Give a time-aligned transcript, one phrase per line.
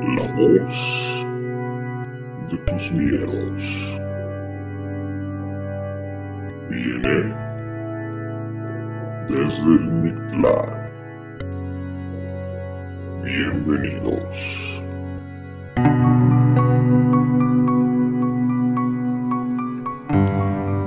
[0.00, 1.26] La voz
[2.50, 3.98] de tus miedos
[6.70, 7.34] viene
[9.28, 10.88] desde el Mictlán.
[13.22, 14.80] Bienvenidos.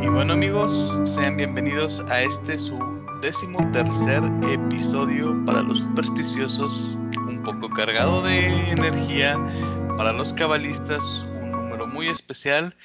[0.02, 4.22] Y bueno amigos, sean bienvenidos a este su décimo tercer
[4.52, 9.40] episodio para los supersticiosos, un poco cargado de energía,
[9.96, 12.76] para los cabalistas un número muy especial,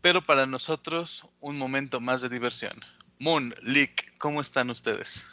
[0.00, 2.72] pero para nosotros un momento más de diversión.
[3.20, 5.26] Moon, Lick, ¿cómo están ustedes?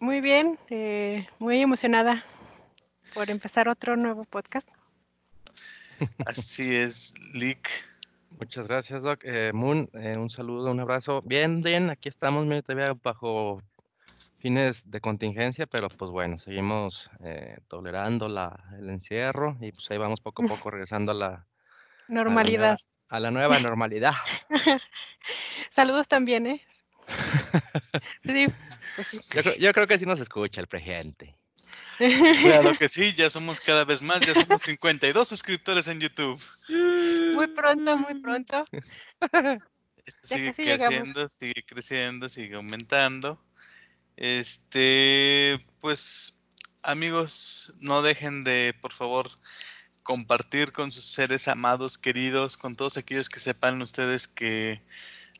[0.00, 2.22] Muy bien, eh, muy emocionada
[3.14, 4.68] por empezar otro nuevo podcast.
[6.26, 7.70] Así es, Lick.
[8.40, 9.20] Muchas gracias, Doc.
[9.24, 11.20] Eh, Moon, eh, un saludo, un abrazo.
[11.22, 13.62] Bien, bien, aquí estamos, medio todavía bajo
[14.38, 19.98] fines de contingencia, pero pues bueno, seguimos eh, tolerando la, el encierro y pues ahí
[19.98, 21.46] vamos poco a poco regresando a la
[22.08, 22.78] Normalidad.
[23.10, 24.14] a la nueva normalidad.
[25.68, 26.62] Saludos también, ¿eh?
[28.24, 28.46] Sí.
[29.34, 31.36] Yo, creo- yo creo que sí nos escucha el presidente.
[31.98, 36.40] Claro que sí, ya somos cada vez más, ya somos 52 suscriptores en YouTube.
[37.32, 38.64] Muy pronto, muy pronto.
[40.06, 41.12] Esto Ya sigue llegamos.
[41.12, 43.40] creciendo, sigue creciendo, sigue aumentando.
[44.16, 46.36] Este, pues,
[46.82, 49.30] amigos, no dejen de, por favor,
[50.02, 54.82] compartir con sus seres amados, queridos, con todos aquellos que sepan ustedes que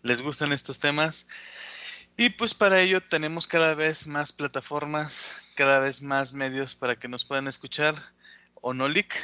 [0.02, 1.26] les gustan estos temas.
[2.16, 7.08] Y pues para ello tenemos cada vez más plataformas, cada vez más medios para que
[7.08, 7.94] nos puedan escuchar.
[8.62, 9.14] Onolic,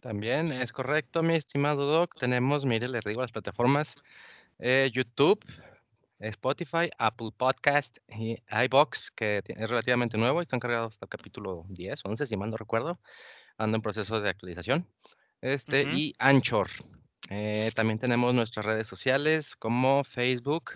[0.00, 2.18] También es correcto, mi estimado Doc.
[2.18, 3.96] Tenemos, mire, les digo las plataformas,
[4.58, 5.44] eh, YouTube,
[6.20, 11.64] Spotify, Apple Podcast y iBox, que es relativamente nuevo y están cargados hasta el capítulo
[11.68, 12.98] 10, 11, si mal no recuerdo.
[13.56, 14.86] Ando en proceso de actualización.
[15.40, 16.68] Este, y Anchor.
[17.30, 20.72] Eh, también tenemos nuestras redes sociales como Facebook,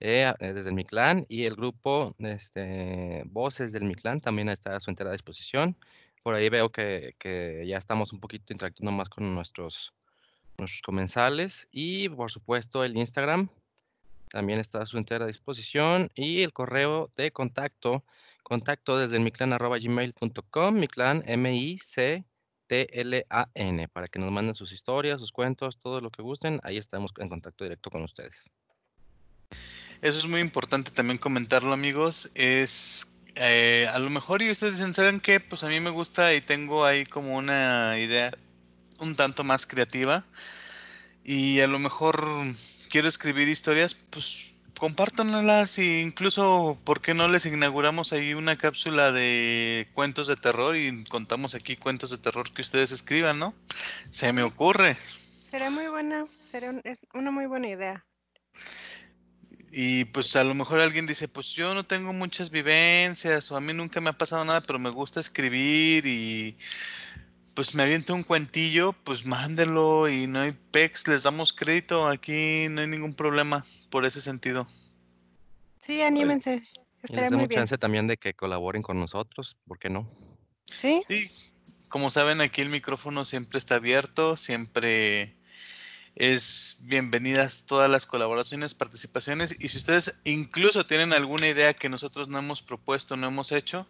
[0.00, 4.80] eh, eh, desde el Mictlán, y el grupo este, Voces del Mictlán también está a
[4.80, 5.76] su entera disposición.
[6.26, 7.14] Por ahí veo que,
[7.68, 9.94] ya estamos un poquito interactuando más con nuestros,
[10.58, 11.68] nuestros comensales.
[11.70, 13.48] Y por supuesto el Instagram
[14.30, 16.10] también está a su entera disposición.
[16.16, 18.02] Y el correo de contacto,
[18.42, 22.28] contacto desde el miclan arroba gmail.com, miclan M-I-C-T-L-A-N,
[23.86, 26.58] para que nos manden sus historias, sus cuentos, todo lo que gusten.
[26.64, 28.34] Ahí estamos en contacto directo con ustedes.
[30.02, 32.32] Eso es muy importante también comentarlo, amigos.
[32.34, 35.40] Es eh, a lo mejor y ustedes dicen, ¿saben qué?
[35.40, 38.36] Pues a mí me gusta y tengo ahí como una idea
[39.00, 40.24] un tanto más creativa.
[41.24, 42.26] Y a lo mejor
[42.88, 49.10] quiero escribir historias, pues compártanlas e incluso, ¿por qué no les inauguramos ahí una cápsula
[49.10, 53.54] de cuentos de terror y contamos aquí cuentos de terror que ustedes escriban, ¿no?
[54.10, 54.96] Se me ocurre.
[55.50, 58.04] Será muy buena, será un- es una muy buena idea.
[59.78, 63.60] Y pues a lo mejor alguien dice, pues yo no tengo muchas vivencias o a
[63.60, 66.56] mí nunca me ha pasado nada, pero me gusta escribir y
[67.54, 72.68] pues me aviento un cuentillo, pues mándelo y no hay pex, les damos crédito, aquí
[72.70, 74.66] no hay ningún problema por ese sentido.
[75.78, 76.62] Sí, anímense.
[77.02, 77.60] Estaría muy bien.
[77.60, 80.10] chance también de que colaboren con nosotros, ¿por qué no?
[80.74, 81.04] Sí,
[81.90, 85.35] como saben, aquí el micrófono siempre está abierto, siempre
[86.16, 92.28] es bienvenidas todas las colaboraciones, participaciones y si ustedes incluso tienen alguna idea que nosotros
[92.28, 93.86] no hemos propuesto, no hemos hecho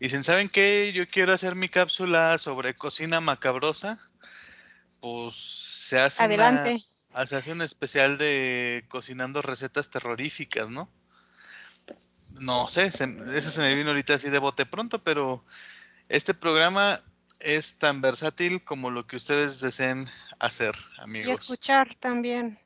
[0.00, 0.92] y dicen, ¿saben qué?
[0.92, 3.96] Yo quiero hacer mi cápsula sobre cocina macabrosa,
[5.00, 6.84] pues se hace una- adelante.
[7.26, 10.90] Se hace un especial de cocinando recetas terroríficas, ¿no?
[12.40, 13.04] No sé, se,
[13.36, 15.44] eso se me vino ahorita así de bote pronto, pero
[16.08, 17.00] este programa
[17.40, 20.08] es tan versátil como lo que ustedes deseen
[20.40, 21.40] hacer, Y amigos.
[21.40, 22.58] escuchar también.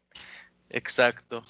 [0.70, 1.44] Exacto.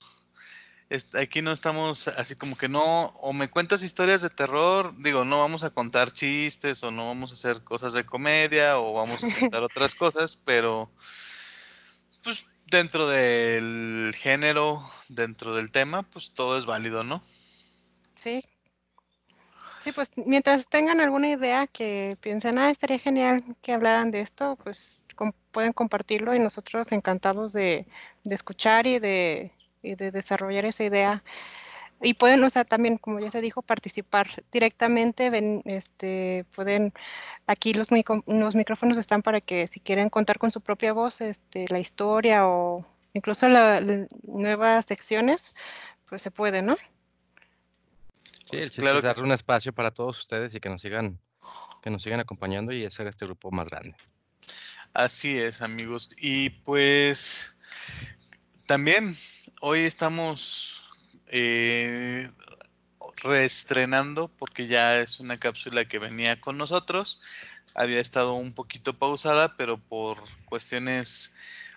[1.15, 5.39] Aquí no estamos así como que no, o me cuentas historias de terror, digo, no
[5.41, 9.29] vamos a contar chistes o no vamos a hacer cosas de comedia o vamos a
[9.51, 10.93] contar otras cosas, pero
[12.23, 17.23] pues dentro del género, dentro del tema, pues todo es válido, ¿no?
[18.15, 18.45] Sí.
[19.83, 24.57] Sí, pues mientras tengan alguna idea que piensen, ah, estaría genial que hablaran de esto,
[24.63, 27.87] pues com- pueden compartirlo y nosotros encantados de,
[28.25, 29.51] escuchar y de,
[29.83, 31.25] desarrollar esa idea.
[32.01, 36.93] Y pueden, o sea, también, como ya se dijo, participar directamente, ven, este, pueden,
[37.49, 41.21] aquí los, micro- los micrófonos están para que si quieren contar con su propia voz,
[41.21, 45.53] este, la historia o incluso la- la- nuevas secciones,
[46.09, 46.77] pues se puede, ¿no?
[48.53, 49.23] Sí, el chiste claro es sí.
[49.23, 51.19] un espacio para todos ustedes y que nos sigan
[51.83, 53.97] que nos sigan acompañando y hacer este grupo más grande.
[54.95, 56.11] Así es, amigos.
[56.17, 57.59] Y pues
[58.67, 59.17] también
[59.61, 60.85] hoy estamos
[61.27, 62.29] eh,
[63.23, 67.21] reestrenando porque ya es una cápsula que venía con nosotros.
[67.75, 71.35] Había estado un poquito pausada, pero por cuestiones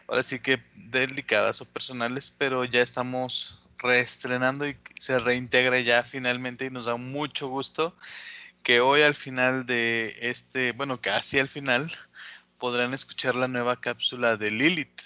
[0.07, 6.66] ahora sí que delicadas o personales, pero ya estamos reestrenando y se reintegra ya finalmente
[6.66, 7.95] y nos da mucho gusto
[8.63, 11.92] que hoy al final de este, bueno, casi al final,
[12.57, 15.01] podrán escuchar la nueva cápsula de Lilith.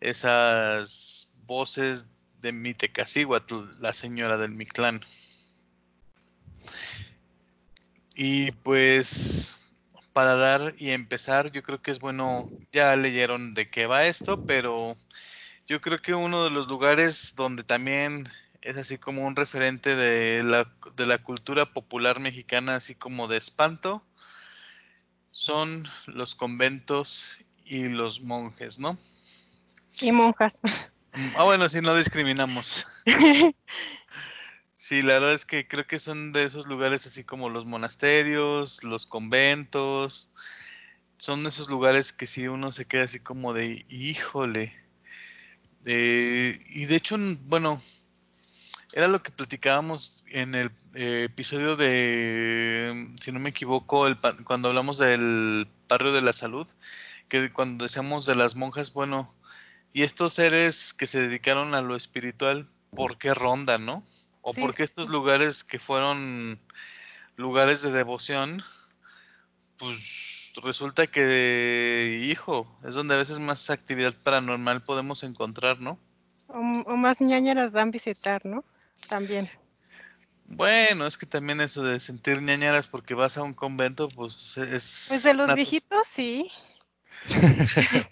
[0.00, 2.06] Esas voces
[2.40, 5.00] de Mitecacíhuatl, la señora del Mictlán.
[8.14, 9.72] Y pues
[10.14, 14.46] para dar y empezar, yo creo que es bueno, ya leyeron de qué va esto,
[14.46, 14.96] pero
[15.68, 18.28] yo creo que uno de los lugares donde también
[18.62, 23.36] es así como un referente de la, de la cultura popular mexicana, así como de
[23.36, 24.02] espanto,
[25.30, 28.98] son los conventos y los monjes, ¿no?
[30.00, 30.60] Y monjas.
[31.36, 32.86] Ah, bueno, sí, no discriminamos.
[34.80, 38.84] Sí, la verdad es que creo que son de esos lugares así como los monasterios,
[38.84, 40.30] los conventos.
[41.16, 44.72] Son esos lugares que si uno se queda así como de, híjole.
[45.84, 47.80] Eh, y de hecho, bueno,
[48.92, 54.68] era lo que platicábamos en el eh, episodio de, si no me equivoco, el, cuando
[54.68, 56.66] hablamos del barrio de la salud,
[57.28, 59.32] que cuando decíamos de las monjas, bueno,
[59.92, 64.04] y estos seres que se dedicaron a lo espiritual, ¿por qué rondan, no?
[64.42, 66.58] O Sí, porque estos lugares que fueron
[67.36, 68.62] lugares de devoción,
[69.76, 75.98] pues resulta que, hijo, es donde a veces más actividad paranormal podemos encontrar, ¿no?
[76.48, 78.64] O, o más ñañaras dan visitar, ¿no?
[79.08, 79.48] También.
[80.46, 85.06] Bueno, es que también eso de sentir ñañaras porque vas a un convento, pues es...
[85.08, 86.50] Pues de los viejitos, sí.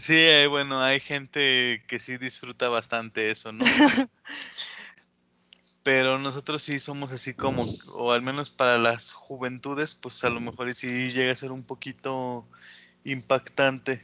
[0.00, 3.64] Sí, eh, bueno, hay gente que sí disfruta bastante eso, ¿no?
[5.84, 10.40] Pero nosotros sí somos así como, o al menos para las juventudes, pues a lo
[10.40, 12.48] mejor y sí llega a ser un poquito
[13.04, 14.02] impactante.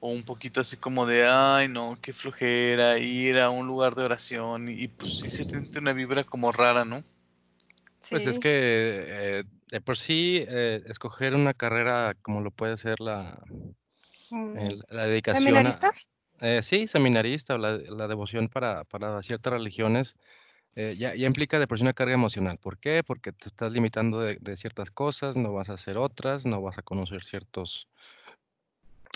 [0.00, 4.02] O un poquito así como de, ay, no, qué flojera ir a un lugar de
[4.04, 4.68] oración.
[4.68, 7.04] Y, pues sí se siente una vibra como rara, ¿no?
[8.08, 12.98] Pues es que eh, de por sí eh, escoger una carrera como lo puede ser
[13.00, 13.40] la,
[14.30, 15.90] Mm, el- la dedicación a, ¿Seminarista?
[16.40, 20.16] Eh, sí, seminarista la, la devoción para, para ciertas religiones,
[20.76, 22.58] eh, ya, ya implica de por sí una carga emocional.
[22.58, 23.02] ¿Por qué?
[23.04, 26.78] Porque te estás limitando de, de ciertas cosas, no vas a hacer otras, no vas
[26.78, 27.88] a conocer ciertos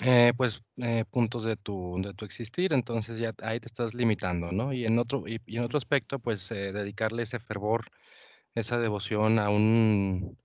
[0.02, 4.50] eh, pues, eh, puntos de tu, de tu existir, entonces ya ahí te estás limitando,
[4.50, 4.72] ¿no?
[4.72, 7.86] Y en otro, y, y en otro aspecto, pues eh, dedicarle ese fervor,
[8.56, 10.36] esa devoción a un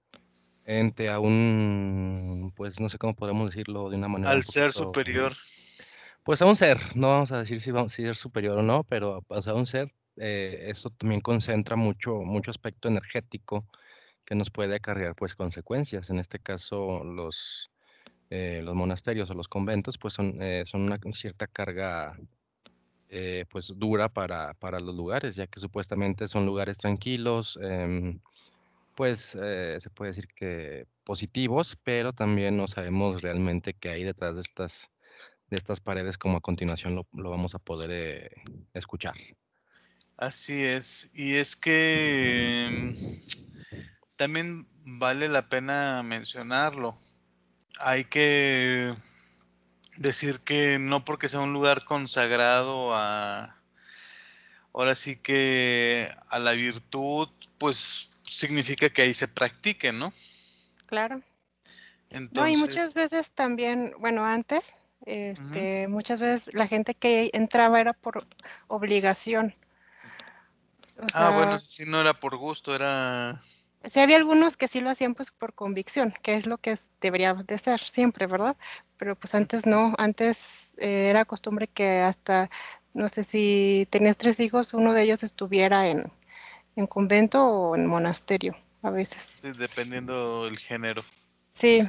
[0.66, 4.72] ente, a un, pues no sé cómo podemos decirlo de una manera un Al ser
[4.72, 5.34] superior.
[6.30, 8.84] Pues a un ser, no vamos a decir si, vamos, si es superior o no,
[8.84, 13.66] pero pues, a un ser, eh, eso también concentra mucho, mucho aspecto energético
[14.26, 16.12] que nos puede acarrear pues consecuencias.
[16.12, 17.72] En este caso, los,
[18.30, 22.16] eh, los monasterios o los conventos pues son, eh, son una cierta carga
[23.50, 28.20] pues dura para, para los lugares, ya que supuestamente son lugares tranquilos, em,
[28.94, 34.42] pues se puede decir que positivos, pero también no sabemos realmente qué hay detrás de
[34.42, 34.92] estas
[35.50, 38.32] de estas paredes como a continuación lo, lo vamos a poder eh,
[38.74, 39.16] escuchar.
[40.18, 41.12] Así es.
[41.14, 44.68] Y es que mm, también
[45.00, 46.94] vale la pena mencionarlo.
[47.80, 48.94] Hay que
[49.96, 53.56] decir que no porque sea un lugar consagrado a,
[54.74, 60.12] ahora sí que a la virtud, pues significa que ahí se practique, ¿no?
[60.86, 61.18] Claro.
[62.12, 64.74] No, Entonces, y muchas veces también, bueno, antes,
[65.06, 68.28] este, muchas veces la gente que entraba era por
[68.68, 69.56] obligación.
[70.98, 73.40] O ah, bueno, si no era por gusto, era,
[73.86, 77.34] sí había algunos que sí lo hacían pues por convicción, que es lo que debería
[77.34, 78.58] de ser siempre, ¿verdad?
[78.98, 82.50] Pero pues antes no, antes eh, era costumbre que hasta,
[82.94, 86.12] no sé si tenías tres hijos, uno de ellos estuviera en,
[86.76, 89.42] en convento o en monasterio, a veces.
[89.42, 91.02] sí, dependiendo del género.
[91.54, 91.82] Sí,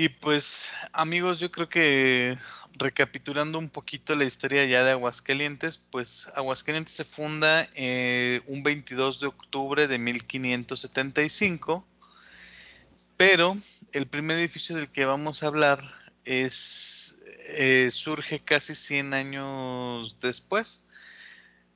[0.00, 2.38] Y pues, amigos, yo creo que
[2.78, 9.18] recapitulando un poquito la historia ya de Aguascalientes, pues Aguascalientes se funda eh, un 22
[9.18, 11.84] de octubre de 1575,
[13.16, 13.56] pero
[13.92, 15.80] el primer edificio del que vamos a hablar
[16.24, 17.16] es
[17.56, 20.86] eh, surge casi 100 años después.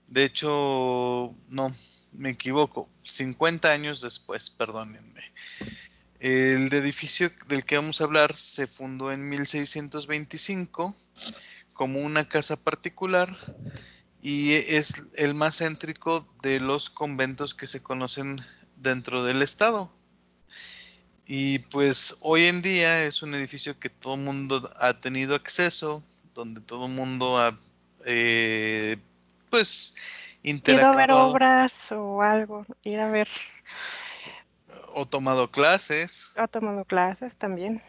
[0.07, 1.75] De hecho, no,
[2.13, 5.23] me equivoco, 50 años después, perdónenme.
[6.23, 10.95] El edificio del que vamos a hablar se fundó en 1625
[11.73, 13.29] como una casa particular
[14.23, 18.41] y es el más céntrico de los conventos que se conocen
[18.77, 19.93] dentro del estado.
[21.27, 26.05] Y pues hoy en día es un edificio que todo el mundo ha tenido acceso,
[26.35, 27.59] donde todo el mundo ha,
[28.07, 28.97] eh,
[29.51, 29.97] pues,
[30.45, 33.29] Ir a ver obras o algo, ir a ver.
[34.95, 36.33] O tomado clases.
[36.37, 37.83] Ha tomado clases también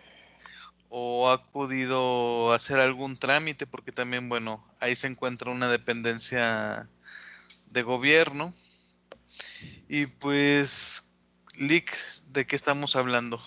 [0.95, 6.87] o ha podido hacer algún trámite, porque también, bueno, ahí se encuentra una dependencia
[7.65, 8.53] de gobierno.
[9.89, 11.15] Y pues,
[11.57, 11.97] Lick,
[12.27, 13.41] ¿de qué estamos hablando?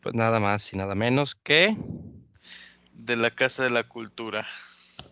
[0.00, 1.76] Pues nada más y nada menos que...
[2.92, 4.46] De la Casa de la Cultura.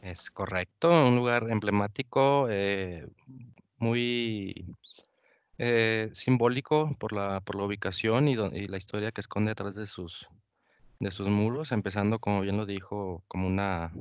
[0.03, 3.09] Es correcto, un lugar emblemático, eh,
[3.79, 4.65] muy
[5.59, 9.87] eh, simbólico por la, por la ubicación y, y, la historia que esconde detrás de
[9.87, 10.29] sus,
[11.01, 13.93] de sus muros, empezando, como bien lo dijo, como una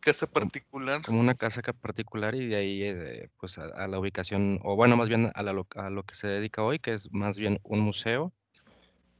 [0.00, 1.02] casa particular.
[1.02, 5.08] Como una casa particular y de ahí eh, pues a, la ubicación, o bueno, más
[5.08, 8.32] bien a, la, a, lo que se dedica hoy, que es más bien un museo,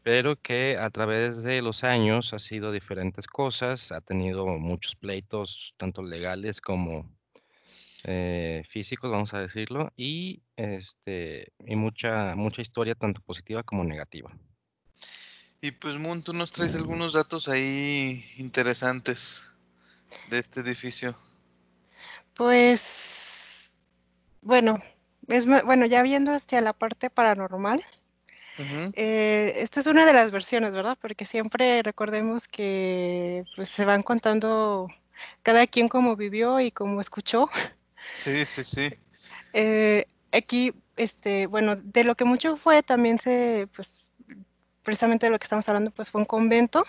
[0.02, 5.74] pero que a través de los años ha sido diferentes cosas, ha tenido muchos pleitos,
[5.76, 7.10] tanto legales como
[8.04, 14.30] eh, físicos, vamos a decirlo, y, este, y mucha, mucha historia, tanto positiva como negativa.
[15.62, 19.52] Y pues Moon, tú nos traes algunos datos ahí interesantes
[20.30, 21.14] de este edificio.
[22.34, 23.76] Pues,
[24.40, 24.78] bueno,
[25.28, 27.82] es bueno, ya viendo hacia la parte paranormal,
[28.94, 30.98] eh, esta es una de las versiones, ¿verdad?
[31.00, 34.88] Porque siempre recordemos que pues se van contando
[35.42, 37.48] cada quien cómo vivió y cómo escuchó.
[38.14, 38.90] Sí, sí, sí.
[39.52, 44.04] Eh, aquí, este, bueno, de lo que mucho fue, también se, pues,
[44.82, 46.84] precisamente de lo que estamos hablando, pues fue un convento.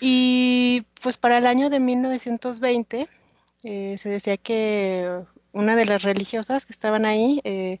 [0.00, 3.08] Y pues para el año de 1920
[3.64, 7.80] eh, se decía que una de las religiosas que estaban ahí, eh,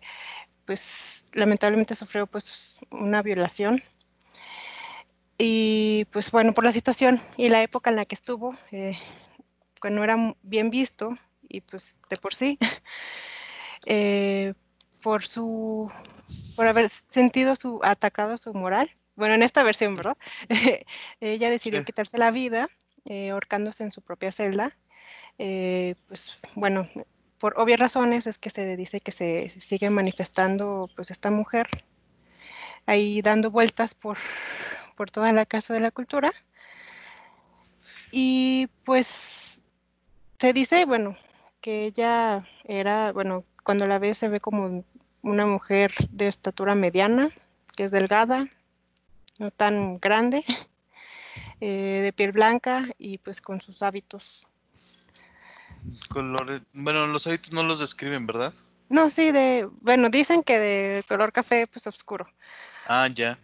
[0.64, 3.82] pues lamentablemente sufrió pues una violación.
[5.38, 8.98] Y pues bueno, por la situación y la época en la que estuvo, eh,
[9.80, 11.10] que no era bien visto
[11.48, 12.58] y pues de por sí,
[15.02, 15.90] por su
[16.56, 18.90] por haber sentido su atacado su moral.
[19.14, 20.16] Bueno, en esta versión, ¿verdad?
[21.20, 22.68] Ella decidió quitarse la vida
[23.06, 24.76] eh, ahorcándose en su propia celda.
[25.38, 26.88] Eh, pues bueno,
[27.38, 31.68] por obvias razones es que se dice que se sigue manifestando pues esta mujer
[32.86, 34.16] ahí dando vueltas por,
[34.96, 36.32] por toda la Casa de la Cultura.
[38.10, 39.60] Y pues
[40.38, 41.16] se dice, bueno,
[41.66, 44.84] que ella era, bueno, cuando la ve se ve como
[45.22, 47.28] una mujer de estatura mediana,
[47.76, 48.46] que es delgada,
[49.40, 50.44] no tan grande,
[51.60, 54.46] eh, de piel blanca y pues con sus hábitos.
[56.08, 58.54] Colores, bueno, los hábitos no los describen, ¿verdad?
[58.88, 62.28] No, sí, de, bueno, dicen que de color café, pues oscuro.
[62.86, 63.40] Ah, ya.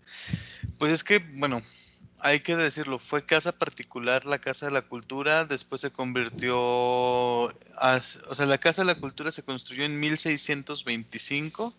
[0.78, 1.60] Pues es que, bueno,
[2.22, 7.50] hay que decirlo, fue casa particular, la Casa de la Cultura, después se convirtió, o
[8.34, 11.74] sea, la Casa de la Cultura se construyó en 1625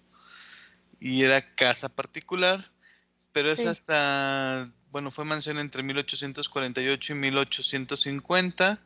[1.00, 2.70] y era casa particular,
[3.32, 8.82] pero es hasta, bueno, fue mansión entre 1848 y 1850,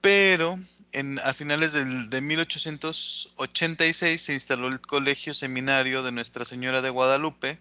[0.00, 0.58] pero
[0.90, 6.90] en, a finales del, de 1886 se instaló el Colegio Seminario de Nuestra Señora de
[6.90, 7.60] Guadalupe,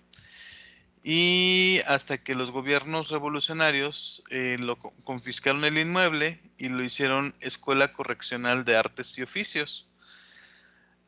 [1.04, 7.92] y hasta que los gobiernos revolucionarios eh, lo confiscaron el inmueble y lo hicieron Escuela
[7.92, 9.90] Correccional de Artes y Oficios.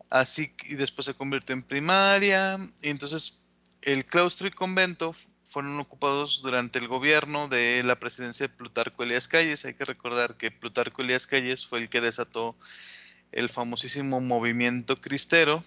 [0.10, 2.58] Así y después se convirtió en primaria.
[2.82, 3.46] Y entonces
[3.84, 9.28] el claustro y convento fueron ocupados durante el gobierno de la presidencia de Plutarco Elías
[9.28, 9.66] Calles.
[9.66, 12.58] Hay que recordar que Plutarco Elías Calles fue el que desató
[13.32, 15.64] el famosísimo movimiento cristero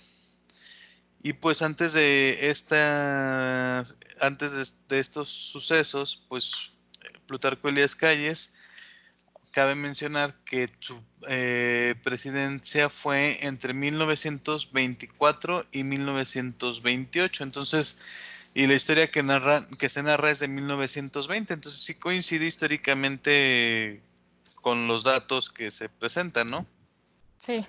[1.26, 3.80] y pues antes de esta,
[4.21, 6.71] antes de, estos sucesos, pues
[7.26, 8.54] Plutarco Elías Calles,
[9.50, 17.42] cabe mencionar que su eh, presidencia fue entre 1924 y 1928.
[17.42, 17.99] Entonces,
[18.54, 21.54] y la historia que narra, que se narra es de 1920.
[21.54, 24.00] Entonces sí coincide históricamente
[24.62, 26.68] con los datos que se presentan, ¿no?
[27.40, 27.66] Sí.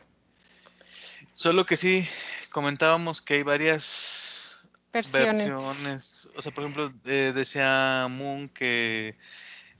[1.37, 2.03] Solo que sí,
[2.49, 6.27] comentábamos que hay varias versiones.
[6.35, 9.15] O sea, por ejemplo, eh, decía Moon que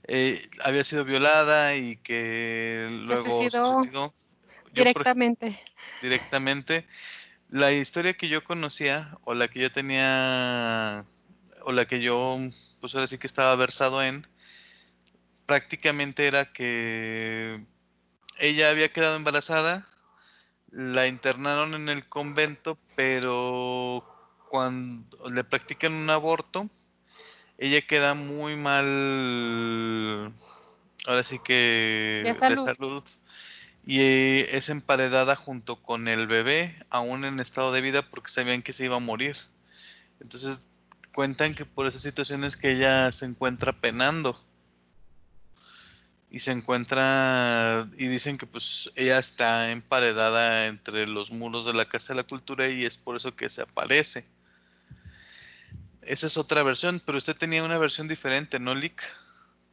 [0.04, 4.14] eh, había sido violada y que luego se suicidó
[4.70, 5.60] directamente.
[6.00, 6.86] directamente.
[7.48, 11.04] La historia que yo conocía, o la que yo tenía,
[11.62, 12.38] o la que yo,
[12.80, 14.24] pues ahora sí que estaba versado en,
[15.46, 17.66] prácticamente era que
[18.38, 19.84] ella había quedado embarazada,
[20.72, 24.04] la internaron en el convento, pero
[24.48, 26.68] cuando le practican un aborto,
[27.58, 30.34] ella queda muy mal,
[31.06, 32.64] ahora sí que De de salud.
[32.64, 33.04] salud,
[33.86, 38.62] y eh, es emparedada junto con el bebé, aún en estado de vida, porque sabían
[38.62, 39.36] que se iba a morir.
[40.20, 40.68] Entonces
[41.14, 44.38] cuentan que por esas situaciones que ella se encuentra penando.
[46.30, 51.86] Y se encuentra, y dicen que pues ella está emparedada entre los muros de la
[51.86, 54.26] Casa de la Cultura y es por eso que se aparece.
[56.02, 59.02] Esa es otra versión, pero usted tenía una versión diferente, ¿no, Lick?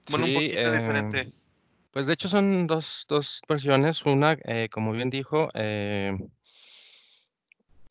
[0.09, 1.31] Bueno, un poquito eh, diferente.
[1.91, 4.05] Pues de hecho son dos, dos versiones.
[4.05, 6.17] Una, eh, como bien dijo, eh,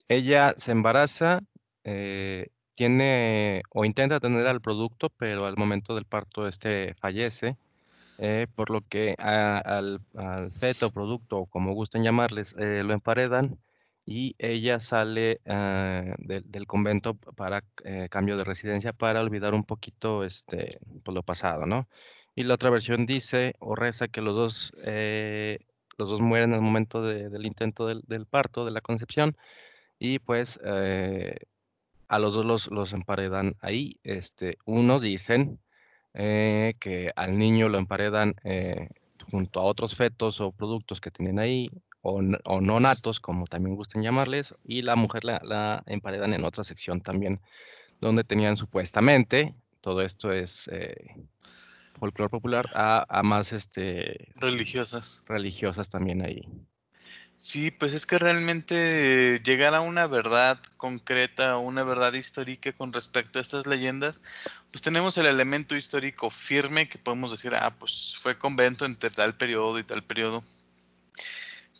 [0.08, 1.40] ella se embaraza,
[1.84, 7.56] eh, tiene o intenta tener al producto, pero al momento del parto este fallece,
[8.18, 13.58] eh, por lo que a- al, al feto, producto, como gusten llamarles, eh, lo emparedan
[14.06, 19.64] y ella sale ah, del- del convento para eh, cambio de residencia para olvidar un
[19.64, 21.88] poquito este, pues, lo pasado, ¿no?
[22.34, 25.58] Y la otra versión dice o reza que los dos, eh,
[25.98, 29.36] los dos mueren al momento de- del intento del, del parto, de la concepción,
[29.98, 31.36] y pues eh,
[32.08, 33.98] a los dos los, los emparedan ahí.
[34.04, 35.60] Este, uno dicen
[36.14, 38.88] eh, que al niño lo emparedan eh,
[39.30, 41.70] junto a otros fetos o productos que tienen ahí,
[42.02, 46.44] o, o no natos, como también gusten llamarles, y la mujer la, la emparedan en
[46.44, 47.40] otra sección también,
[48.00, 50.94] donde tenían supuestamente, todo esto es eh,
[51.98, 55.22] folclore popular, a, a más este, Religiosas.
[55.26, 56.42] religiosas también ahí.
[57.36, 63.38] Sí, pues es que realmente llegar a una verdad concreta, una verdad histórica con respecto
[63.38, 64.20] a estas leyendas,
[64.70, 69.36] pues tenemos el elemento histórico firme que podemos decir, ah, pues fue convento entre tal
[69.36, 70.42] periodo y tal periodo.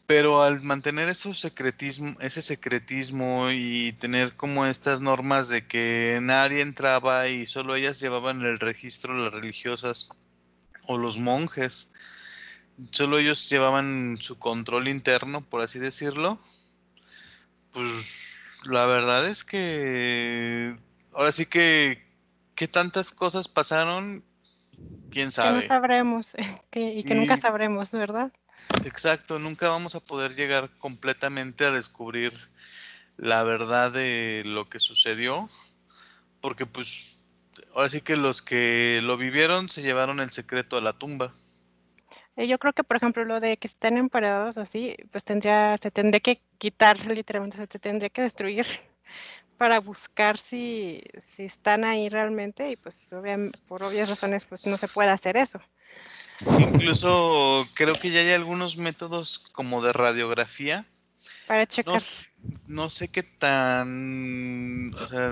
[0.06, 6.60] Pero al mantener esos secretismo, ese secretismo y tener como estas normas de que nadie
[6.60, 10.10] entraba y solo ellas llevaban el registro, las religiosas
[10.86, 11.90] o los monjes,
[12.90, 16.38] solo ellos llevaban su control interno, por así decirlo,
[17.72, 20.76] pues la verdad es que
[21.12, 22.02] ahora sí que
[22.54, 24.24] qué tantas cosas pasaron,
[25.10, 25.62] quién Que no sabe.
[25.62, 26.32] sabremos
[26.70, 28.32] que, y que nunca sabremos, ¿verdad?
[28.84, 32.32] Exacto, nunca vamos a poder llegar completamente a descubrir
[33.16, 35.48] la verdad de lo que sucedió,
[36.40, 37.16] porque pues
[37.74, 41.34] ahora sí que los que lo vivieron se llevaron el secreto a la tumba.
[42.36, 45.90] Eh, Yo creo que, por ejemplo, lo de que estén emparedados así, pues tendría, se
[45.90, 48.66] tendría que quitar, literalmente, se te tendría que destruir
[49.58, 54.76] para buscar si, si están ahí realmente y pues obviam- por obvias razones pues no
[54.76, 55.60] se puede hacer eso.
[56.58, 60.84] Incluso creo que ya hay algunos métodos como de radiografía.
[61.46, 62.02] Para checar.
[62.66, 65.30] no sé qué tan, o sea,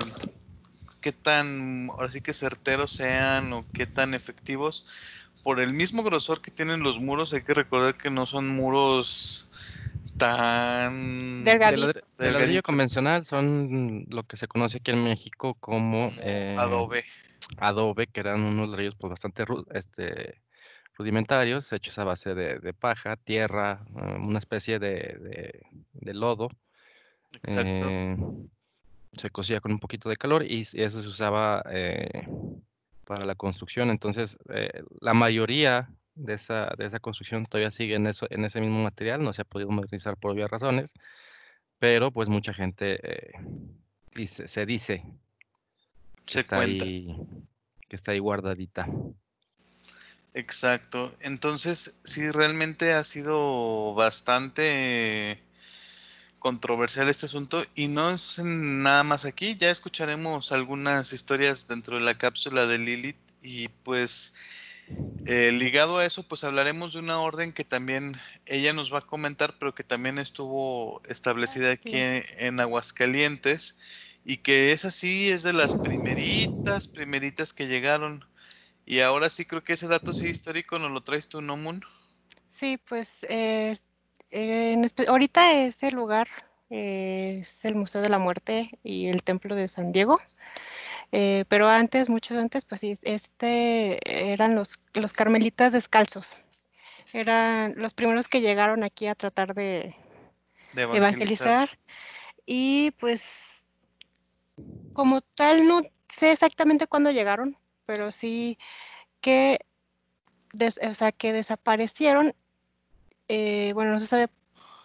[1.01, 4.85] qué tan, ahora sí que certeros sean o qué tan efectivos.
[5.43, 9.49] Por el mismo grosor que tienen los muros, hay que recordar que no son muros
[10.17, 11.87] tan Delga- El, Delgadito.
[11.99, 17.03] ladr- el ladrillo convencional son lo que se conoce aquí en México como eh, adobe.
[17.57, 20.41] adobe, que eran unos ladrillos pues, bastante este,
[20.97, 26.47] rudimentarios, hechos a base de, de paja, tierra, eh, una especie de, de- de lodo.
[27.43, 27.89] Exacto.
[27.89, 28.15] eh,
[29.13, 32.25] se cocía con un poquito de calor y eso se usaba eh,
[33.05, 33.89] para la construcción.
[33.89, 38.61] Entonces, eh, la mayoría de esa, de esa construcción todavía sigue en, eso, en ese
[38.61, 40.91] mismo material, no se ha podido modernizar por obvias razones,
[41.79, 43.31] pero pues mucha gente eh,
[44.15, 45.03] dice, se dice
[46.25, 46.85] que Se está cuenta.
[46.85, 47.17] ahí,
[47.89, 48.87] que está ahí guardadita.
[50.33, 51.13] Exacto.
[51.19, 55.39] Entonces, sí, realmente ha sido bastante
[56.43, 59.55] controversial este asunto y no es nada más aquí.
[59.55, 64.35] Ya escucharemos algunas historias dentro de la cápsula de Lilith y pues
[65.25, 68.11] eh, ligado a eso, pues hablaremos de una orden que también
[68.45, 73.79] ella nos va a comentar, pero que también estuvo establecida aquí en, en Aguascalientes
[74.25, 78.25] y que es así, es de las primeritas, primeritas que llegaron.
[78.85, 81.81] Y ahora sí creo que ese dato sí histórico nos lo traes tú, ¿no, Moon?
[82.49, 83.77] Sí, pues eh,
[84.33, 86.27] en ahorita ese lugar
[86.69, 90.19] eh, es el Museo de la Muerte y el Templo de San Diego.
[91.11, 93.99] Eh, pero antes, mucho antes, pues sí, este
[94.33, 96.37] eran los, los carmelitas descalzos.
[97.13, 99.95] Eran los primeros que llegaron aquí a tratar de,
[100.73, 101.69] De evangelizar.
[102.45, 103.67] Y pues,
[104.93, 108.57] como tal, no sé exactamente cuándo llegaron, pero sí
[109.21, 109.59] que,
[110.53, 112.33] des- o sea, que desaparecieron.
[113.35, 114.29] Eh, bueno, no se sabe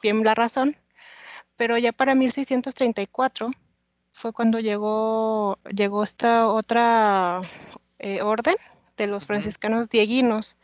[0.02, 0.76] bien la razón,
[1.56, 3.50] pero ya para 1634
[4.12, 7.40] fue cuando llegó, llegó esta otra
[7.98, 8.56] eh, orden
[8.96, 10.56] de los franciscanos dieguinos,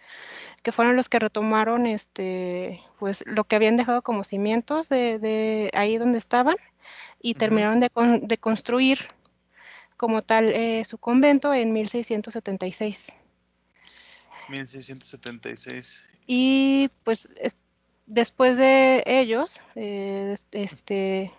[0.62, 5.70] que fueron los que retomaron este, pues, lo que habían dejado como cimientos de, de
[5.75, 6.57] ahí donde estaban
[7.20, 8.99] y terminaron de, con- de construir
[9.97, 13.14] como tal eh, su convento en 1676.
[14.49, 16.20] 1676.
[16.27, 17.59] Y pues es-
[18.07, 21.33] después de ellos, eh, este,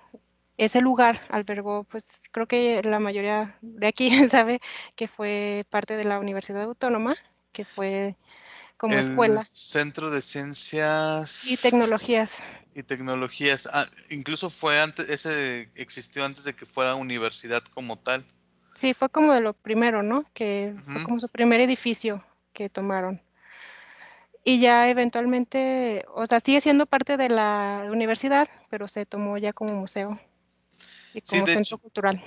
[0.58, 4.60] ese lugar albergó, pues creo que la mayoría de aquí sabe
[4.95, 7.15] que fue parte de la Universidad Autónoma,
[7.51, 8.15] que fue
[8.78, 12.43] como el escuela Centro de Ciencias y tecnologías.
[12.73, 13.69] y Tecnologías.
[13.71, 18.25] Ah, incluso fue antes, ese existió antes de que fuera universidad como tal.
[18.73, 20.25] Sí, fue como de lo primero, ¿no?
[20.34, 23.21] Que fue como su primer edificio que tomaron.
[24.45, 29.53] Y ya eventualmente, o sea, sigue siendo parte de la universidad, pero se tomó ya
[29.53, 30.19] como museo
[31.13, 32.23] y como centro hecho, cultural.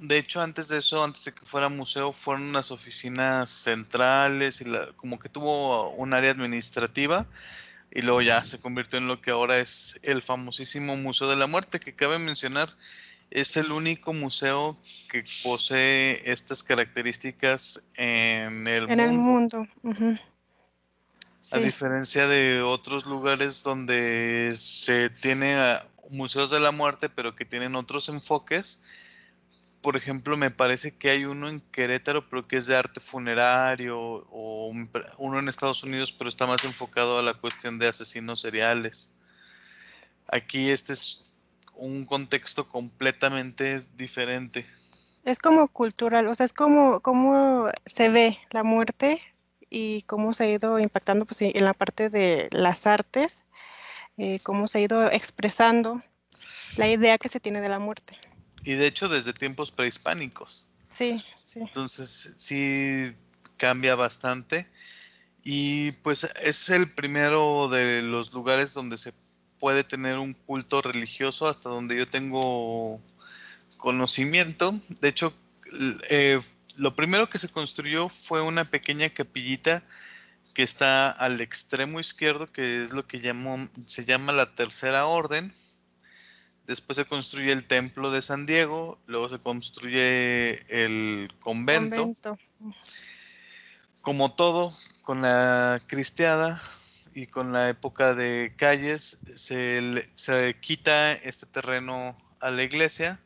[0.00, 4.64] de hecho, antes de eso, antes de que fuera museo, fueron unas oficinas centrales y
[4.66, 7.26] la- como que tuvo un área administrativa
[7.92, 11.46] y luego ya se convirtió en lo que ahora es el famosísimo Museo de la
[11.46, 12.70] Muerte, que cabe mencionar,
[13.30, 14.78] es el único museo
[15.10, 19.66] que posee estas características en el En el mundo.
[19.82, 20.18] mundo.
[21.52, 27.44] A diferencia de otros lugares donde se tiene ah, museos de la muerte, pero que
[27.44, 28.82] tienen otros enfoques.
[29.80, 33.98] Por ejemplo, me parece que hay uno en Querétaro, pero que es de arte funerario,
[33.98, 34.72] o
[35.18, 39.10] uno en Estados Unidos, pero está más enfocado a la cuestión de asesinos seriales.
[40.26, 41.24] Aquí este es
[41.74, 44.66] un contexto completamente diferente.
[45.24, 49.22] es como cultural, o sea, es como cómo se ve la muerte
[49.70, 53.42] y cómo se ha ido impactando pues, en la parte de las artes,
[54.16, 56.02] eh, cómo se ha ido expresando
[56.76, 58.16] la idea que se tiene de la muerte.
[58.64, 60.66] Y de hecho, desde tiempos prehispánicos.
[60.90, 61.60] Sí, sí.
[61.60, 63.14] Entonces, sí
[63.56, 64.68] cambia bastante.
[65.44, 69.12] Y pues es el primero de los lugares donde se
[69.58, 73.00] puede tener un culto religioso, hasta donde yo tengo
[73.76, 74.74] conocimiento.
[75.00, 75.32] De hecho,
[76.10, 76.40] eh,
[76.78, 79.82] lo primero que se construyó fue una pequeña capillita
[80.54, 85.52] que está al extremo izquierdo, que es lo que llamó- se llama la tercera orden.
[86.66, 92.14] Después se construye el templo de San Diego, luego se construye el convento.
[92.14, 92.38] Convento.
[94.02, 96.60] Como todo, con la cristiada
[97.14, 103.20] y con la época de calles, se, se quita este terreno a la iglesia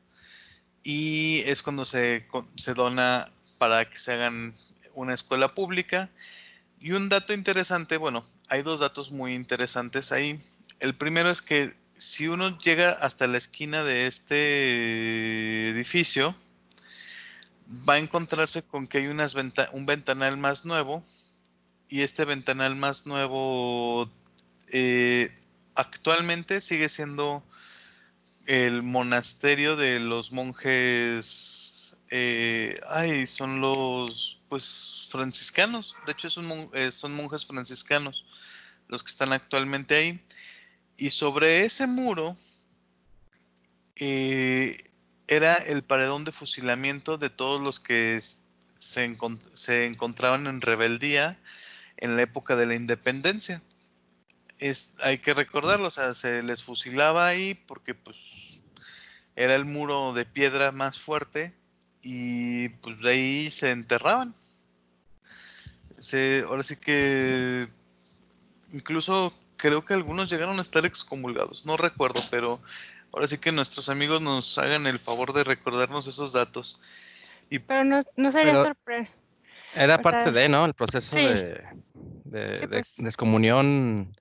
[0.82, 3.26] y es cuando se, se dona
[3.62, 4.56] para que se hagan
[4.94, 6.10] una escuela pública.
[6.80, 10.42] Y un dato interesante, bueno, hay dos datos muy interesantes ahí.
[10.80, 16.34] El primero es que si uno llega hasta la esquina de este edificio,
[17.88, 19.36] va a encontrarse con que hay unas
[19.72, 21.04] un ventanal más nuevo
[21.88, 24.10] y este ventanal más nuevo
[24.72, 25.32] eh,
[25.76, 27.44] actualmente sigue siendo
[28.46, 31.61] el monasterio de los monjes
[32.14, 35.96] eh, ay son los pues franciscanos.
[36.04, 36.28] De hecho
[36.74, 38.26] eh, son monjes franciscanos
[38.88, 40.26] los que están actualmente ahí.
[40.98, 42.36] Y sobre ese muro
[43.96, 44.76] eh,
[45.26, 48.20] era el paredón de fusilamiento de todos los que
[48.78, 49.16] se,
[49.54, 51.40] se encontraban en rebeldía
[51.96, 53.62] en la época de la independencia.
[54.58, 58.60] Es, hay que recordarlo, o sea, se les fusilaba ahí porque pues
[59.34, 61.61] era el muro de piedra más fuerte
[62.02, 64.34] y pues de ahí se enterraban.
[65.98, 67.66] Se, ahora sí que
[68.72, 72.60] incluso creo que algunos llegaron a estar excomulgados, no recuerdo, pero
[73.12, 76.80] ahora sí que nuestros amigos nos hagan el favor de recordarnos esos datos.
[77.48, 79.12] Y Pero no, no sería sorprendente.
[79.74, 80.64] Era O parte sea, de, ¿no?
[80.64, 81.24] El proceso sí.
[81.24, 81.64] de,
[82.24, 82.94] de, Sí, de pues.
[82.98, 84.14] descomunión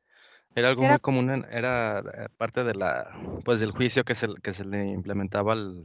[0.55, 4.15] era algo era- muy común, en- era eh, parte de la, pues del juicio que
[4.15, 5.83] se, que se le implementaba al,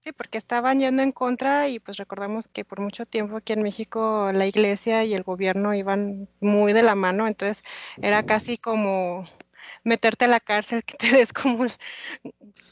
[0.00, 3.62] Sí, porque estaban yendo en contra y pues recordamos que por mucho tiempo aquí en
[3.62, 7.64] México la iglesia y el gobierno iban muy de la mano, entonces
[8.00, 9.28] era casi como
[9.84, 11.72] meterte a la cárcel que te descomul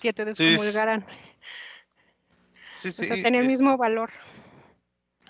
[0.00, 1.04] que te descomulgaran.
[2.70, 4.10] sí, O sí, sea, tenía el eh, mismo valor.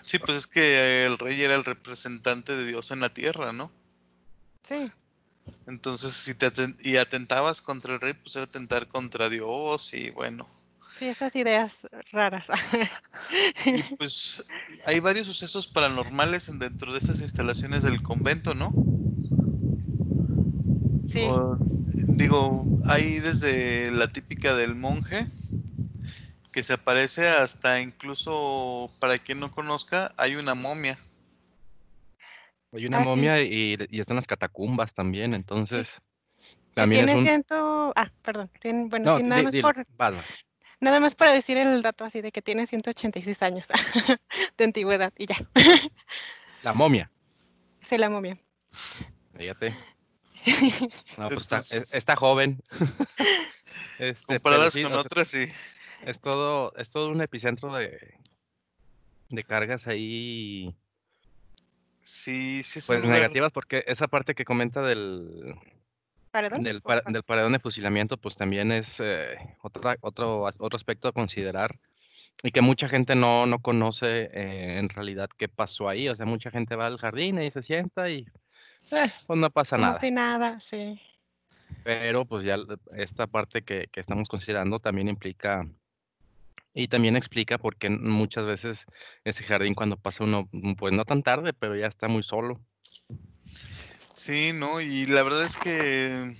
[0.03, 3.71] sí, pues es que el rey era el representante de Dios en la tierra, ¿no?
[4.63, 4.91] Sí.
[5.67, 10.11] Entonces, si te aten- y atentabas contra el rey, pues era atentar contra Dios y
[10.11, 10.47] bueno.
[10.97, 12.47] Sí, esas ideas raras.
[13.65, 14.45] Y pues
[14.85, 18.73] hay varios sucesos paranormales en- dentro de estas instalaciones del convento, ¿no?
[21.07, 21.57] Sí, O,
[22.17, 25.27] digo, hay desde la típica del monje
[26.51, 30.97] que se aparece hasta incluso, para quien no conozca, hay una momia.
[32.75, 33.07] Hay una Ah, sí.
[33.07, 36.01] momia y, y están las catacumbas también, entonces
[36.73, 37.25] también es tiene un...
[37.25, 37.93] ciento...
[37.95, 38.49] Ah, perdón.
[38.59, 39.87] tiene- bueno, No, sí, nada, más dilo, por,
[40.81, 43.67] nada más para decir el dato así de que tiene 186 años
[44.57, 45.37] de antigüedad y ya.
[46.63, 47.09] La momia.
[47.81, 48.37] Se la momia.
[49.37, 49.73] Fíjate.
[51.17, 52.61] No, pues está, es- está joven.
[53.97, 55.47] Este, Comparadas sí, con o sea, otras, sí.
[56.05, 58.13] es todo, es todo un epicentro de,
[59.29, 60.75] de cargas ahí,
[62.07, 65.55] Sí, sí es un pues lugar- negativas, porque esa parte que comenta del,
[66.29, 66.61] ¿Paredón?
[66.61, 71.79] del, del paredón de fusilamiento, pues también es eh, otra- otro, otro aspecto a considerar
[72.43, 76.07] y que mucha gente no, no conoce eh, en realidad qué pasó ahí.
[76.07, 78.19] O sea, mucha gente va al jardín y se sienta y
[78.91, 79.95] eh, pues no pasa nada.
[79.95, 81.01] si nada, sí.
[81.83, 82.57] Pero pues ya
[82.95, 85.67] esta parte que, que estamos considerando también implica
[86.75, 88.85] y también explica por qué muchas veces
[89.23, 92.59] ese jardín cuando pasa uno, mm, pues no tan tarde, pero ya está muy solo.
[94.11, 96.35] Sí, no, y la verdad es que,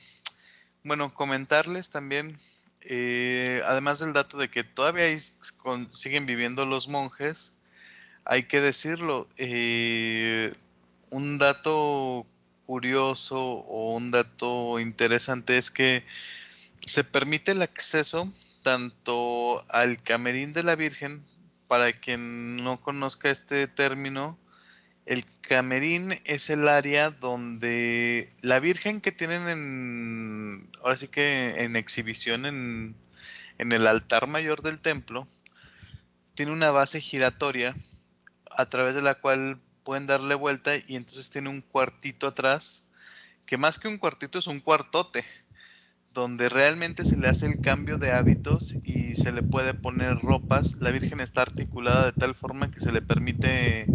[0.83, 2.37] bueno, comentarles también,
[2.81, 5.17] eh, además del dato de que todavía hay,
[5.91, 7.53] siguen viviendo los monjes,
[8.25, 10.51] hay que decirlo, eh,
[11.11, 12.27] un dato
[12.65, 16.03] curioso o un dato interesante es que
[16.85, 18.29] se permite el acceso
[18.65, 21.23] tanto al camerín de la Virgen,
[21.67, 24.39] para quien no conozca este término,
[25.05, 31.75] el camerín es el área donde la Virgen que tienen en, ahora sí que en
[31.75, 32.95] exhibición en,
[33.59, 35.27] en el altar mayor del templo,
[36.33, 37.75] tiene una base giratoria
[38.49, 42.87] a través de la cual pueden darle vuelta y entonces tiene un cuartito atrás,
[43.45, 45.23] que más que un cuartito es un cuartote,
[46.15, 50.77] donde realmente se le hace el cambio de hábitos y se le puede poner ropas.
[50.79, 53.85] La Virgen está articulada de tal forma que se le permite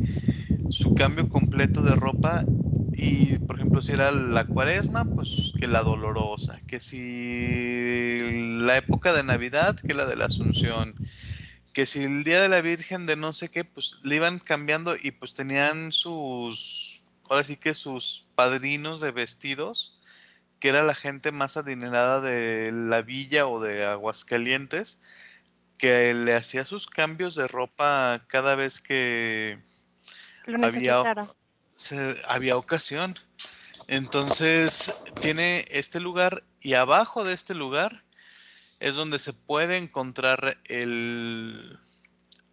[0.69, 2.45] su cambio completo de ropa
[2.93, 8.19] y por ejemplo si era la cuaresma pues que la dolorosa que si
[8.61, 10.95] la época de navidad que la de la asunción
[11.73, 14.95] que si el día de la virgen de no sé qué pues le iban cambiando
[15.01, 20.00] y pues tenían sus ahora sí que sus padrinos de vestidos
[20.61, 25.01] que era la gente más adinerada de la villa o de Aguascalientes
[25.79, 29.59] que le hacía sus cambios de ropa cada vez que
[30.45, 31.03] Lo Había-
[31.75, 33.15] se- había ocasión.
[33.89, 38.05] Entonces tiene este lugar y abajo de este lugar
[38.79, 41.79] es donde se puede encontrar el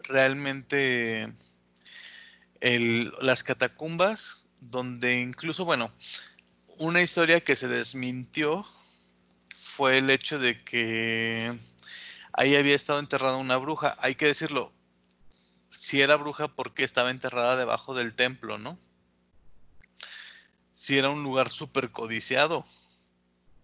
[0.04, 1.34] realmente
[2.62, 5.92] el, las catacumbas, donde incluso, bueno,
[6.80, 8.66] una historia que se desmintió
[9.56, 11.58] fue el hecho de que
[12.34, 13.96] ahí había estado enterrada una bruja.
[14.00, 14.72] Hay que decirlo,
[15.72, 18.78] si era bruja porque estaba enterrada debajo del templo, ¿no?
[20.74, 22.66] Si era un lugar súper codiciado.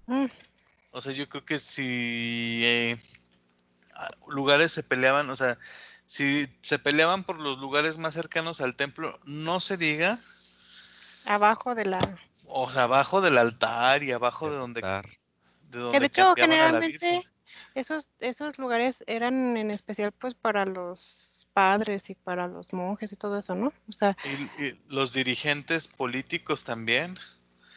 [0.08, 0.26] Mm,
[0.92, 2.98] O sea, yo creo que si eh,
[4.30, 5.58] lugares se peleaban, o sea,
[6.06, 10.20] si se peleaban por los lugares más cercanos al templo, no se diga,
[11.26, 12.00] abajo de la...
[12.48, 17.24] o sea, abajo del altar y abajo de donde, de donde Que de hecho, generalmente
[17.76, 23.16] esos, esos lugares eran en especial pues para los padres y para los monjes y
[23.16, 23.74] todo eso, ¿no?
[23.88, 27.18] O sea, Y, y los dirigentes políticos también.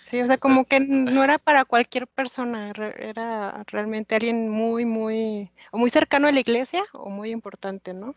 [0.03, 5.51] sí, o sea, como que no era para cualquier persona, era realmente alguien muy, muy,
[5.71, 8.15] o muy cercano a la iglesia o muy importante, ¿no?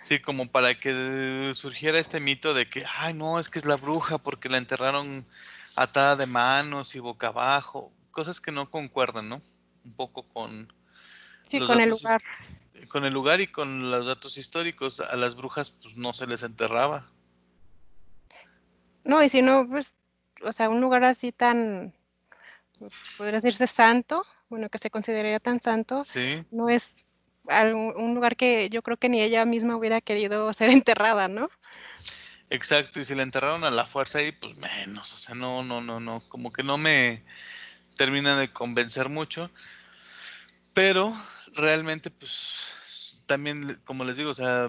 [0.00, 3.76] Sí, como para que surgiera este mito de que, ay, no, es que es la
[3.76, 5.26] bruja porque la enterraron
[5.82, 9.40] atada de manos y boca abajo, cosas que no concuerdan, ¿no?
[9.84, 10.72] Un poco con,
[11.46, 12.20] Sí, con el lugar.
[12.88, 15.00] con el lugar y con los datos históricos.
[15.00, 17.10] A las brujas pues no se les enterraba.
[19.04, 19.96] No, y si no, pues,
[20.44, 21.94] o sea, un lugar así tan,
[23.16, 27.04] podría decirse santo, bueno, que se consideraría tan santo, Sí, no es
[27.46, 31.48] un lugar que yo creo que ni ella misma hubiera querido ser enterrada, ¿no?
[32.50, 33.00] Exacto.
[33.00, 35.12] Y si la enterraron a la fuerza ahí, pues menos.
[35.12, 36.20] O sea, no, no, no, no.
[36.28, 37.22] Como que no me
[37.96, 39.50] termina de convencer mucho.
[40.74, 41.14] Pero
[41.54, 44.68] realmente, pues, también, como les digo, o sea,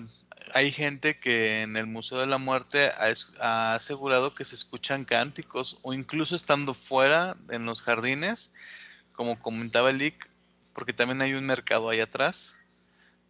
[0.53, 5.05] hay gente que en el Museo de la Muerte ha, ha asegurado que se escuchan
[5.05, 8.53] cánticos o incluso estando fuera en los jardines,
[9.13, 10.29] como comentaba el Lick,
[10.73, 12.57] porque también hay un mercado ahí atrás,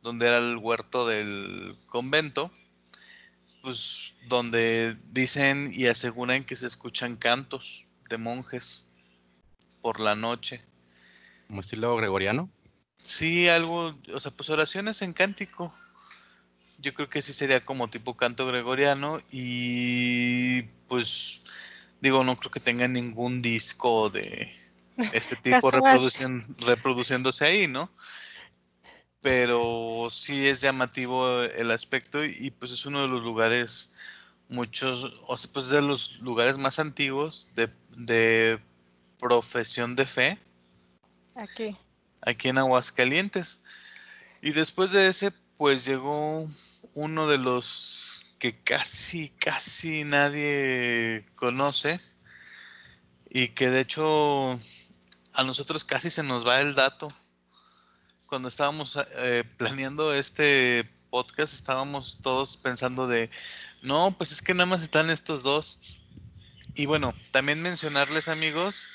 [0.01, 2.51] donde era el huerto del convento,
[3.61, 8.89] pues donde dicen y aseguran que se escuchan cantos de monjes
[9.81, 10.63] por la noche.
[11.47, 12.49] Como estilo gregoriano.
[12.97, 15.73] Sí, algo, o sea, pues oraciones en cántico.
[16.77, 21.41] Yo creo que sí sería como tipo canto gregoriano y pues
[22.01, 24.53] digo, no creo que tenga ningún disco de
[25.13, 27.91] este tipo reproduciéndose ahí, ¿no?
[29.21, 33.91] Pero sí es llamativo el aspecto y, y, pues es uno de los lugares,
[34.47, 38.59] muchos, o sea, pues de los lugares más antiguos de, de
[39.19, 40.39] profesión de fe
[41.35, 41.75] Aquí.
[42.21, 43.61] aquí en Aguascalientes.
[44.41, 46.47] Y después de ese, pues llegó
[46.93, 51.99] uno de los que casi, casi nadie conoce
[53.29, 54.53] y que de hecho
[55.33, 57.09] a nosotros casi se nos va el dato.
[58.29, 63.31] Cuando estábamos eh, planeando este podcast, estábamos todos pensando de,
[63.81, 65.99] no, pues es que nada más están estos dos.
[66.75, 68.87] Y bueno, también mencionarles amigos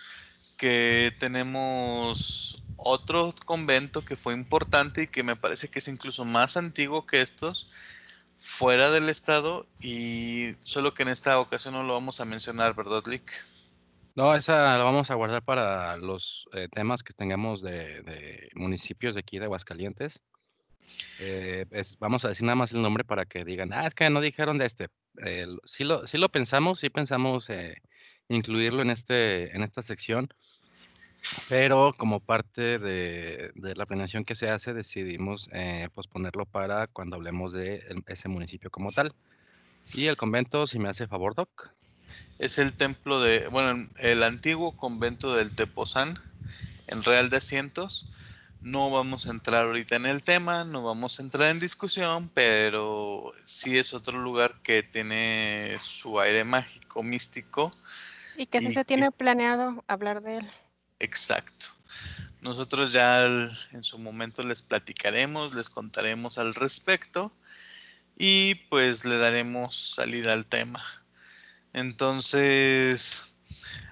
[0.56, 6.56] que tenemos otro convento que fue importante y que me parece que es incluso más
[6.56, 7.72] antiguo que estos,
[8.38, 13.02] fuera del estado, y solo que en esta ocasión no lo vamos a mencionar, ¿verdad,
[13.06, 13.32] Lick?
[14.16, 19.20] No, esa la vamos a guardar para los eh, temas que tengamos de, municipios de
[19.20, 20.20] aquí de Aguascalientes.
[21.18, 21.66] Eh,
[21.98, 24.56] vamos a decir nada más el nombre para que digan, ah, es que no dijeron
[24.56, 24.88] de este.
[25.24, 27.48] Eh, sí, lo, sí lo pensamos, sí pensamos
[28.28, 30.28] incluirlo en, este, en esta sección,
[31.48, 35.50] pero como parte de, de la planeación que se hace, decidimos
[35.92, 39.12] posponerlo para cuando hablemos de ese municipio como tal.
[39.92, 41.74] Y el convento, si me hace favor, Doc.
[42.38, 46.18] Es el templo de, bueno, el antiguo convento del Tepozán,
[46.88, 48.12] en Real de Asientos.
[48.60, 53.32] No vamos a entrar ahorita en el tema, no vamos a entrar en discusión, pero
[53.44, 57.70] sí es otro lugar que tiene su aire mágico, místico.
[58.36, 60.50] Y que sí se tiene planeado hablar de él.
[60.98, 61.66] Exacto.
[62.40, 67.30] Nosotros ya en su momento les platicaremos, les contaremos al respecto
[68.16, 70.82] y pues le daremos salida al tema.
[71.74, 73.34] Entonces,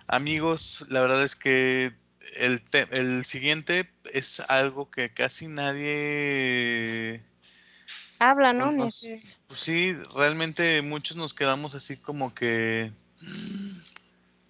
[0.06, 1.92] amigos, la verdad es que
[2.36, 7.22] el, el siguiente es algo que casi nadie
[8.20, 8.72] Habla, ¿no?
[9.48, 12.92] Pues sí, realmente muchos nos quedamos así como que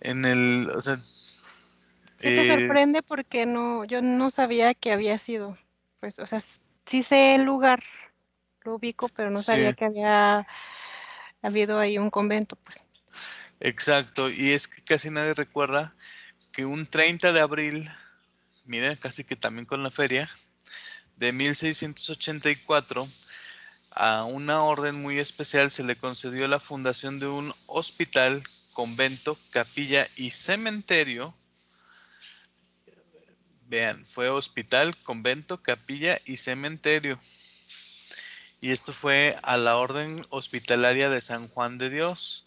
[0.00, 0.98] en el, o sea,
[2.16, 5.58] Sí te eh, sorprende porque no, yo no sabía que había sido.
[6.00, 6.40] Pues, o sea,
[6.86, 7.82] sí sé el lugar,
[8.62, 9.76] lo ubico, pero no sabía Sí.
[9.76, 10.46] que había
[11.42, 12.84] habido ahí un convento, pues.
[13.60, 15.94] Exacto, y es que casi nadie recuerda
[16.52, 17.90] que un 30 de abril,
[18.64, 20.30] mira, casi que también con la feria,
[21.16, 23.08] de 1684,
[23.94, 30.08] a una orden muy especial se le concedió la fundación de un hospital, convento, capilla
[30.16, 31.34] y cementerio.
[33.66, 37.18] Vean, fue hospital, convento, capilla y cementerio.
[38.60, 42.46] Y esto fue a la orden hospitalaria de San Juan de Dios,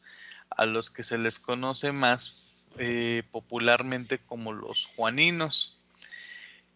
[0.57, 5.77] a los que se les conoce más eh, popularmente como los juaninos.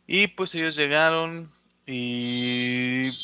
[0.07, 1.51] Y pues ellos llegaron
[1.85, 3.17] y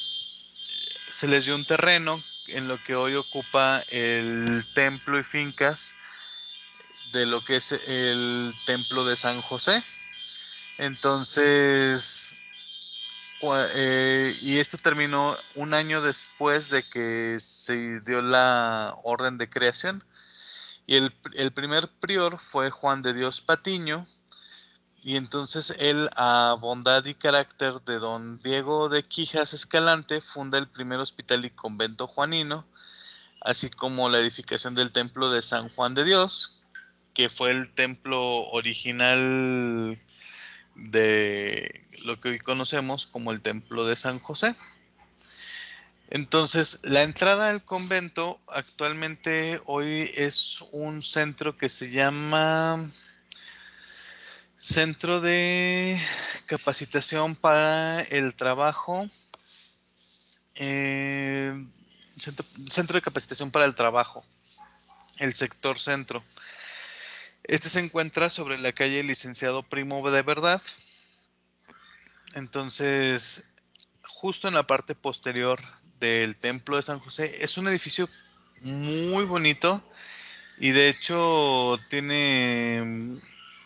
[1.12, 5.96] se les dio un terreno en lo que hoy ocupa el templo y fincas
[7.12, 9.84] de lo que es el templo de San José.
[10.78, 12.36] Entonces,
[13.76, 20.04] eh, y esto terminó un año después de que se dio la orden de creación.
[20.88, 24.06] Y el, el primer prior fue Juan de Dios Patiño.
[25.02, 30.67] Y entonces él, a bondad y carácter de don Diego de Quijas Escalante, funda el
[30.67, 32.65] primer hospital y convento juanino,
[33.41, 36.63] así como la edificación del templo de San Juan de Dios,
[37.13, 39.99] que fue el templo original
[40.74, 44.55] de lo que hoy conocemos como el templo de San José.
[46.10, 52.89] Entonces, la entrada al convento actualmente hoy es un centro que se llama
[54.58, 55.99] Centro de
[56.45, 59.10] Capacitación para el Trabajo.
[60.56, 61.53] eh,
[62.20, 64.24] centro, Centro de Capacitación para el Trabajo,
[65.18, 66.24] el sector centro.
[67.43, 70.62] Este se encuentra sobre la calle Licenciado Primo de Verdad.
[72.36, 73.43] Entonces,
[74.03, 75.60] justo en la parte posterior
[76.00, 77.43] del Templo de San José.
[77.43, 78.10] Es un edificio
[78.62, 79.84] muy bonito
[80.58, 83.18] y de hecho tiene mm,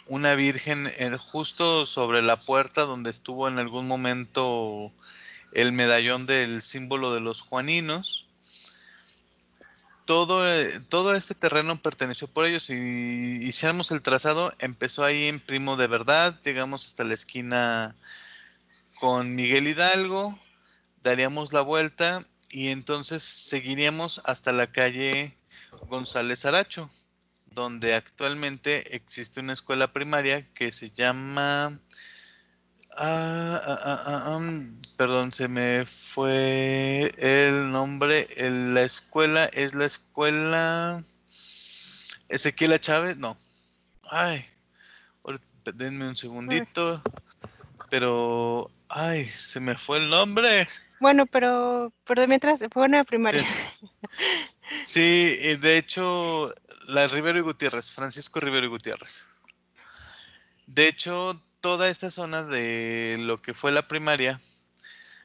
[0.07, 4.91] una virgen eh, justo sobre la puerta donde estuvo en algún momento
[5.51, 8.27] el medallón del símbolo de los juaninos.
[10.05, 15.39] Todo, eh, todo este terreno perteneció por ellos y hiciéramos el trazado, empezó ahí en
[15.39, 17.95] Primo de Verdad, llegamos hasta la esquina
[18.99, 20.39] con Miguel Hidalgo,
[21.03, 25.37] daríamos la vuelta y entonces seguiríamos hasta la calle
[25.87, 26.89] González Aracho,
[27.47, 31.79] donde actualmente existe una escuela primaria que se llama...
[33.01, 34.39] Ah, ah, ah,
[34.97, 38.27] perdón, se me fue el nombre.
[38.37, 41.03] la escuela es la escuela
[42.27, 43.15] Ezequiela Chávez.
[43.17, 43.37] No.
[44.09, 44.45] Ay,
[45.75, 47.01] denme un segundito.
[47.89, 50.67] Pero, ay, se me fue el nombre.
[50.99, 53.45] Bueno, pero, pero mientras fue una primaria.
[54.83, 56.53] Sí, de hecho,
[56.87, 59.25] la Rivero y Gutiérrez, Francisco Rivero y Gutiérrez.
[60.67, 64.39] De hecho, toda esta zona de lo que fue la primaria,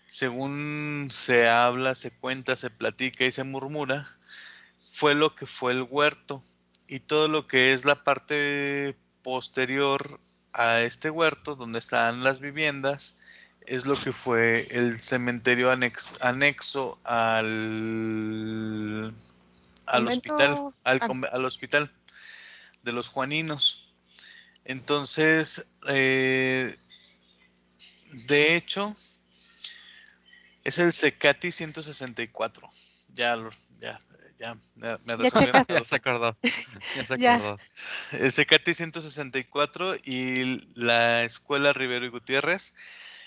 [0.07, 4.09] según se habla, se cuenta, se platica y se murmura,
[4.81, 6.43] fue lo que fue el huerto.
[6.87, 10.21] Y todo lo que es la parte posterior
[10.53, 13.19] a este huerto, donde están las viviendas,
[13.67, 17.55] es lo que fue el cementerio anexo, anexo al,
[19.87, 21.01] al hospital, al,
[21.33, 21.91] al, hospital
[22.83, 23.89] de los Juaninos.
[24.65, 26.77] Entonces, eh,
[28.27, 28.97] de hecho,
[30.65, 32.71] es el Secati 164.
[33.09, 33.37] Ya,
[33.81, 33.99] ya,
[34.39, 34.97] ya me
[35.31, 36.37] ya, ya se acordó.
[36.97, 37.59] Ya se acordó.
[38.13, 42.75] El Secati 164 y la Escuela Rivero y Gutiérrez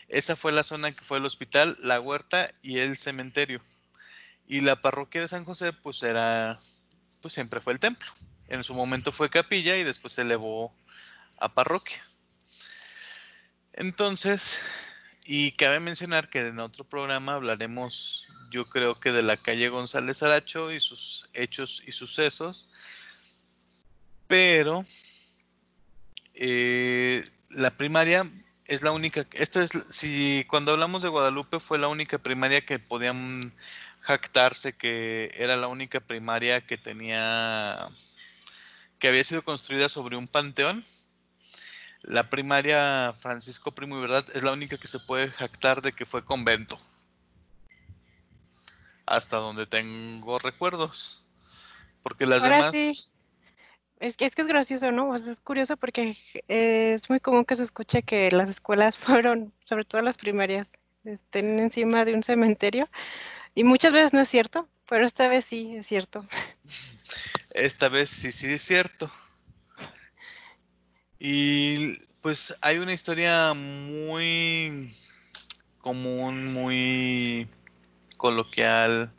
[0.07, 3.61] esa fue la zona que fue el hospital, la huerta y el cementerio.
[4.47, 6.57] Y la parroquia de San José, pues era,
[7.21, 8.07] pues siempre fue el templo.
[8.47, 10.73] En su momento fue capilla y después se elevó
[11.37, 12.01] a parroquia.
[13.73, 14.59] Entonces,
[15.25, 20.23] y cabe mencionar que en otro programa hablaremos, yo creo que de la calle González
[20.23, 22.69] Aracho y sus hechos y sucesos.
[24.27, 24.85] Pero
[26.33, 28.25] eh, la primaria
[28.67, 32.79] es la única, esta es, si cuando hablamos de Guadalupe fue la única primaria que
[32.79, 33.53] podían
[34.01, 37.89] jactarse que era la única primaria que tenía,
[38.99, 40.85] que había sido construida sobre un panteón.
[42.03, 46.05] La primaria Francisco Primo y Verdad es la única que se puede jactar de que
[46.05, 46.79] fue convento.
[49.05, 51.23] Hasta donde tengo recuerdos.
[52.03, 52.73] Porque las demás...
[53.99, 55.15] Es que, es que es gracioso, ¿no?
[55.15, 56.15] es curioso porque
[56.47, 60.71] es muy común que se escuche que las escuelas fueron, sobre todo las primarias,
[61.03, 62.89] estén encima de un cementerio.
[63.55, 66.27] Y muchas veces no es cierto, pero esta vez sí es cierto.
[67.49, 69.09] Esta vez sí, sí es cierto.
[71.17, 74.93] Y pues hay una historia muy
[75.79, 77.49] común, muy
[78.17, 79.11] coloquial.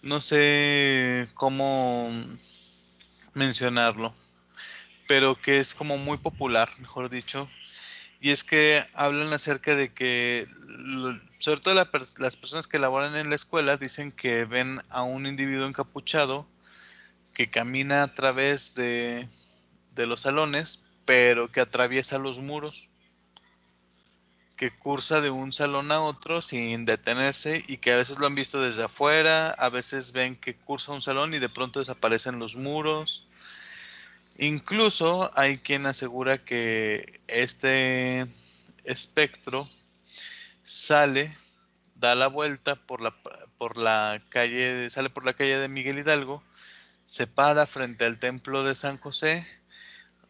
[0.00, 2.10] No sé cómo
[3.34, 4.14] mencionarlo,
[5.06, 7.48] pero que es como muy popular, mejor dicho,
[8.20, 10.46] y es que hablan acerca de que,
[11.40, 15.68] sobre todo las personas que laboran en la escuela, dicen que ven a un individuo
[15.68, 16.48] encapuchado
[17.34, 19.28] que camina a través de,
[19.94, 22.88] de los salones, pero que atraviesa los muros
[24.56, 28.34] que cursa de un salón a otro sin detenerse y que a veces lo han
[28.34, 32.56] visto desde afuera, a veces ven que cursa un salón y de pronto desaparecen los
[32.56, 33.26] muros.
[34.38, 38.26] Incluso hay quien asegura que este
[38.84, 39.68] espectro
[40.62, 41.36] sale,
[41.96, 43.14] da la vuelta por la,
[43.58, 46.42] por la calle, sale por la calle de Miguel Hidalgo,
[47.06, 49.46] se para frente al templo de San José,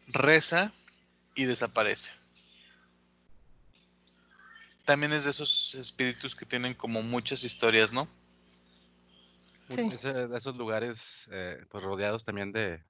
[0.07, 0.71] reza
[1.35, 2.24] y desaparece
[4.85, 8.07] también es de esos espíritus que tienen como muchas historias, ¿no?
[9.69, 9.89] Sí.
[9.89, 12.83] de esos lugares, eh, pues rodeados también de,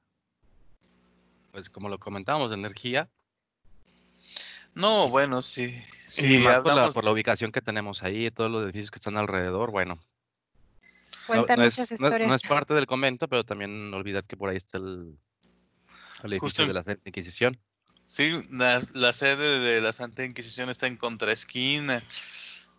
[1.52, 3.10] pues como lo comentábamos, de energía.
[4.74, 5.74] No, bueno, sí.
[6.10, 9.98] sí más por, la, ubicación que tenemos ahí, todos los edificios que están alrededor, bueno.
[11.28, 12.28] Cuentan muchas es, historias.
[12.28, 15.18] No, es parte del convento, pero también no olvidar que por ahí está el,
[16.24, 17.58] edificio de la Inquisición.
[18.10, 22.02] Sí, la, sede de la Santa Inquisición está en contraesquina.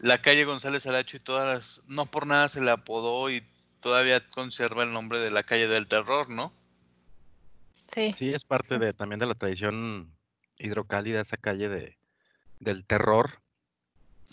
[0.00, 1.88] La calle González Aracho y todas las...
[1.90, 3.42] No por nada se le apodó y
[3.80, 6.52] todavía conserva el nombre de la calle del terror, ¿no?
[7.94, 8.14] Sí.
[8.18, 10.10] Sí, es parte de, también de la tradición
[10.58, 11.96] hidrocálida, esa calle de,
[12.60, 13.40] del terror.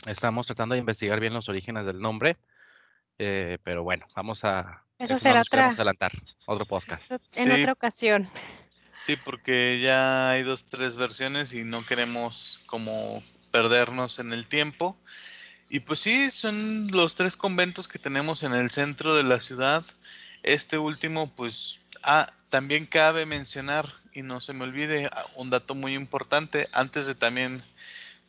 [0.06, 2.38] Estamos tratando de investigar bien los orígenes del nombre.
[3.20, 4.84] Eh, pero bueno, vamos a...
[4.98, 6.12] Eso será otra- adelantar,
[6.46, 7.04] otro podcast.
[7.04, 7.62] Eso en Sí.
[7.62, 8.30] otra ocasión.
[9.06, 14.97] Sí, porque ya hay dos, tres versiones y no queremos como perdernos en el tiempo.
[15.70, 19.84] Y pues sí, son los tres conventos que tenemos en el centro de la ciudad.
[20.41, 25.76] Este último, pues, ah, también cabe mencionar, y no se me olvide, ah, un dato
[25.76, 27.62] muy importante, antes de también,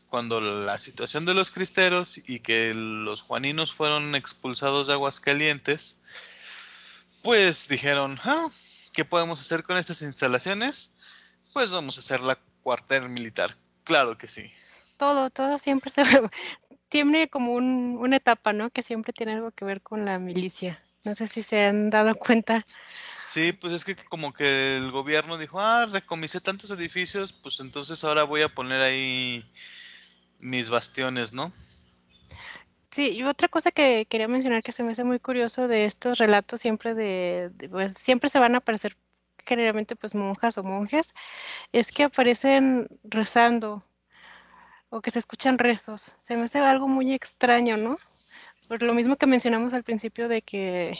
[0.09, 6.01] cuando la situación de los cristeros y que los juaninos fueron expulsados de Aguascalientes,
[7.22, 8.49] pues dijeron, ah,
[8.95, 10.95] ¿qué podemos hacer con estas instalaciones?
[11.53, 13.55] Pues vamos a hacer la cuartel militar.
[13.82, 14.51] Claro que sí.
[14.97, 16.03] Todo, todo siempre se
[16.88, 18.70] tiene como un, una etapa, ¿no?
[18.70, 20.82] Que siempre tiene algo que ver con la milicia.
[21.03, 22.64] No sé si se han dado cuenta.
[23.20, 28.03] Sí, pues es que como que el gobierno dijo, ah, recomisé tantos edificios, pues entonces
[28.05, 29.45] ahora voy a poner ahí
[30.38, 31.53] mis bastiones, ¿no?
[32.95, 36.16] Sí, y otra cosa que quería mencionar que se me hace muy curioso de estos
[36.18, 38.97] relatos siempre de, de, pues siempre se van a aparecer
[39.45, 41.12] generalmente pues monjas o monjes,
[41.72, 43.84] es que aparecen rezando
[44.90, 46.12] o que se escuchan rezos.
[46.20, 47.99] Se me hace algo muy extraño, ¿no?
[48.68, 50.97] Por lo mismo que mencionamos al principio de que,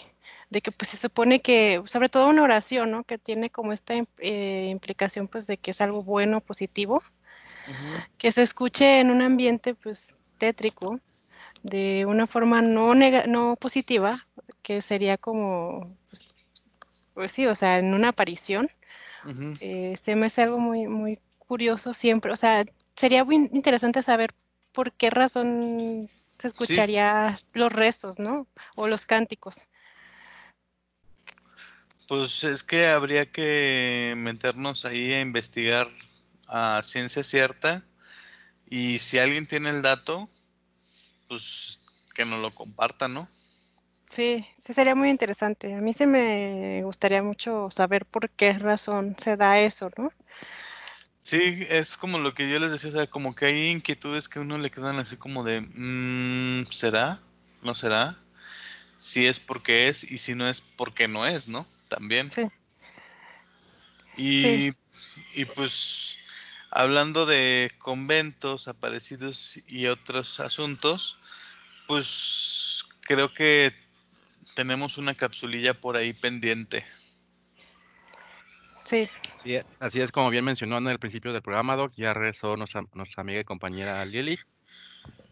[0.51, 3.05] de que pues se supone que, sobre todo una oración, ¿no?
[3.05, 7.05] Que tiene como esta eh, implicación pues de que es algo bueno, positivo,
[8.19, 10.99] que se escuche en un ambiente pues tétrico,
[11.65, 14.27] de una forma no, no positiva,
[14.63, 16.29] que sería como, pues,
[17.15, 18.71] pues sí, o sea, en una aparición,
[19.61, 22.31] eh, se me hace algo muy, muy curioso siempre.
[22.33, 24.35] O sea, sería muy interesante saber
[24.73, 26.09] por qué razón
[26.39, 28.47] se escucharía los rezos, ¿no?
[28.77, 29.63] O los cánticos.
[32.07, 35.89] Pues es que habría que meternos ahí a investigar
[36.49, 37.87] a ciencia cierta
[38.69, 40.29] y si alguien tiene el dato,
[41.35, 41.81] pues
[42.15, 43.29] que nos lo comparta, ¿no?
[44.09, 45.75] Sí, sí sería muy interesante.
[45.75, 50.13] A mí se me gustaría mucho saber por qué razón se da eso, ¿no?
[51.19, 54.39] Sí, es como lo que yo les decía, o sea, como que hay inquietudes que
[54.39, 57.19] a uno le quedan así como de, mm, ¿será?
[57.63, 58.17] ¿No será?
[58.97, 61.67] Si es porque es y si no es porque no es, ¿no?
[61.89, 62.31] También.
[62.31, 62.47] Sí.
[64.17, 64.73] Y,
[65.33, 66.19] y pues
[66.75, 71.17] hablando de conventos, aparecidos y otros asuntos,
[71.87, 73.73] pues creo que
[74.57, 76.85] tenemos una capsulilla por ahí pendiente.
[78.85, 79.09] Sí,
[79.43, 82.83] Sí, así es como bien mencionó en el principio del programa, Doc, ya regresó nuestra,
[82.95, 84.39] nuestra amiga y compañera Lili.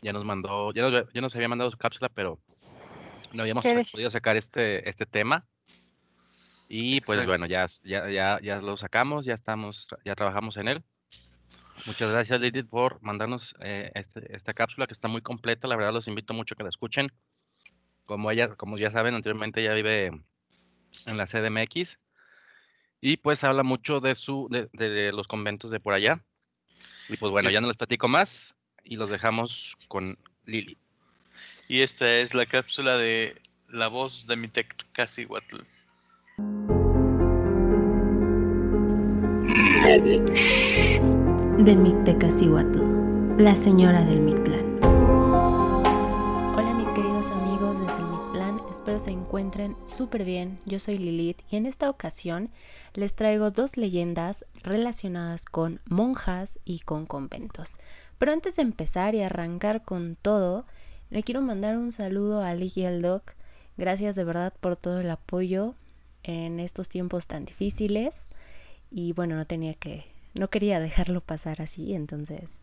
[0.03, 2.39] Ya nos mandó, ya nos, ya nos había mandado su cápsula, pero
[3.33, 5.47] no habíamos Qué- podido sacar este, este tema.
[6.69, 7.31] Y pues Exacto.
[7.31, 10.85] bueno, ya, ya, ya, ya lo sacamos, ya estamos, ya trabajamos en él.
[11.85, 15.67] Muchas gracias, Lili, por mandarnos eh, este- esta cápsula que está muy completa.
[15.67, 17.13] La verdad, los invito mucho a que la escuchen.
[18.07, 20.07] Como ella, como ya saben, anteriormente ella vive
[21.07, 21.99] en la CDMX.
[23.01, 26.25] Y pues habla mucho de su, de, de los conventos de por allá.
[27.09, 28.55] Y pues bueno, ya no les platico más
[28.85, 30.79] y los dejamos con Lili.
[31.69, 33.35] Y esta es la cápsula de
[33.69, 35.59] La voz de mi Teccacihuatl.
[39.83, 41.22] La voz.
[41.65, 42.81] De Mictecacihuatl,
[43.39, 44.81] la señora del Mictlán.
[44.83, 50.59] Hola mis queridos amigos desde el Mictlán, espero se encuentren súper bien.
[50.67, 52.51] Yo soy Lilith y en esta ocasión
[52.95, 57.79] les traigo dos leyendas relacionadas con monjas y con conventos.
[58.19, 60.67] Pero antes de empezar y arrancar con todo,
[61.11, 63.35] le quiero mandar un saludo a Lee y al Doc.
[63.77, 65.77] Gracias de verdad por todo el apoyo
[66.25, 68.31] en estos tiempos tan difíciles.
[68.91, 72.63] Y bueno, no tenía que, no quería dejarlo pasar así, entonces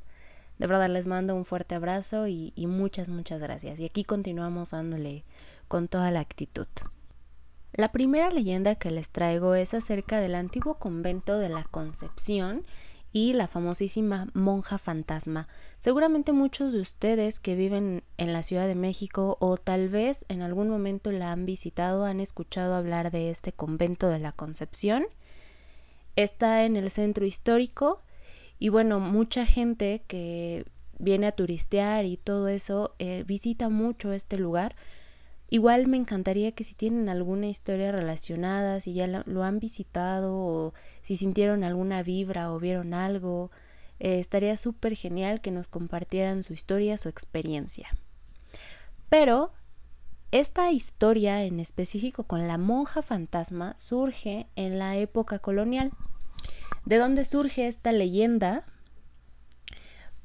[0.57, 3.79] de verdad les mando un fuerte abrazo y, y muchas, muchas gracias.
[3.79, 5.23] Y aquí continuamos dándole
[5.69, 6.67] con toda la actitud.
[7.71, 12.65] La primera leyenda que les traigo es acerca del antiguo convento de la Concepción
[13.11, 15.47] y la famosísima monja fantasma.
[15.77, 20.41] Seguramente muchos de ustedes que viven en la Ciudad de México o tal vez en
[20.41, 25.05] algún momento la han visitado han escuchado hablar de este convento de la Concepción.
[26.19, 28.01] Está en el centro histórico
[28.57, 30.65] y bueno, mucha gente que
[30.97, 34.75] viene a turistear y todo eso eh, visita mucho este lugar.
[35.49, 40.73] Igual me encantaría que si tienen alguna historia relacionada, si ya lo han visitado o
[41.03, 43.49] si sintieron alguna vibra o vieron algo,
[44.01, 47.87] eh, estaría súper genial que nos compartieran su historia, su experiencia.
[49.07, 49.53] Pero
[50.31, 55.93] esta historia en específico con la monja fantasma surge en la época colonial.
[56.89, 58.65] ¿De dónde surge esta leyenda?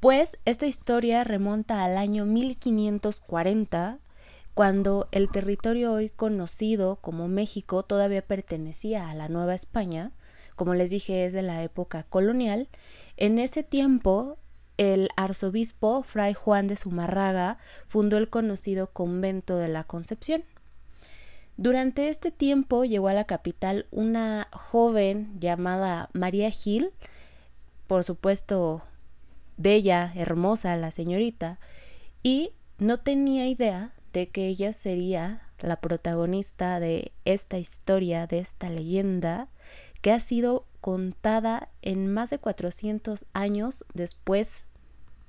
[0.01, 3.99] Pues esta historia remonta al año 1540,
[4.55, 10.13] cuando el territorio hoy conocido como México todavía pertenecía a la Nueva España,
[10.57, 12.71] como les dije es de la época colonial,
[13.19, 14.39] en ese tiempo
[14.79, 17.59] el arzobispo Fray Juan de Zumarraga
[17.89, 20.45] fundó el conocido convento de la Concepción.
[21.57, 26.91] Durante este tiempo llegó a la capital una joven llamada María Gil,
[27.87, 28.83] por supuesto
[29.57, 31.61] bella, hermosa la señorita,
[32.25, 38.69] y no tenía idea de que ella sería la protagonista de esta historia, de esta
[38.69, 39.49] leyenda,
[40.03, 44.67] que ha sido contada en más de 400 años después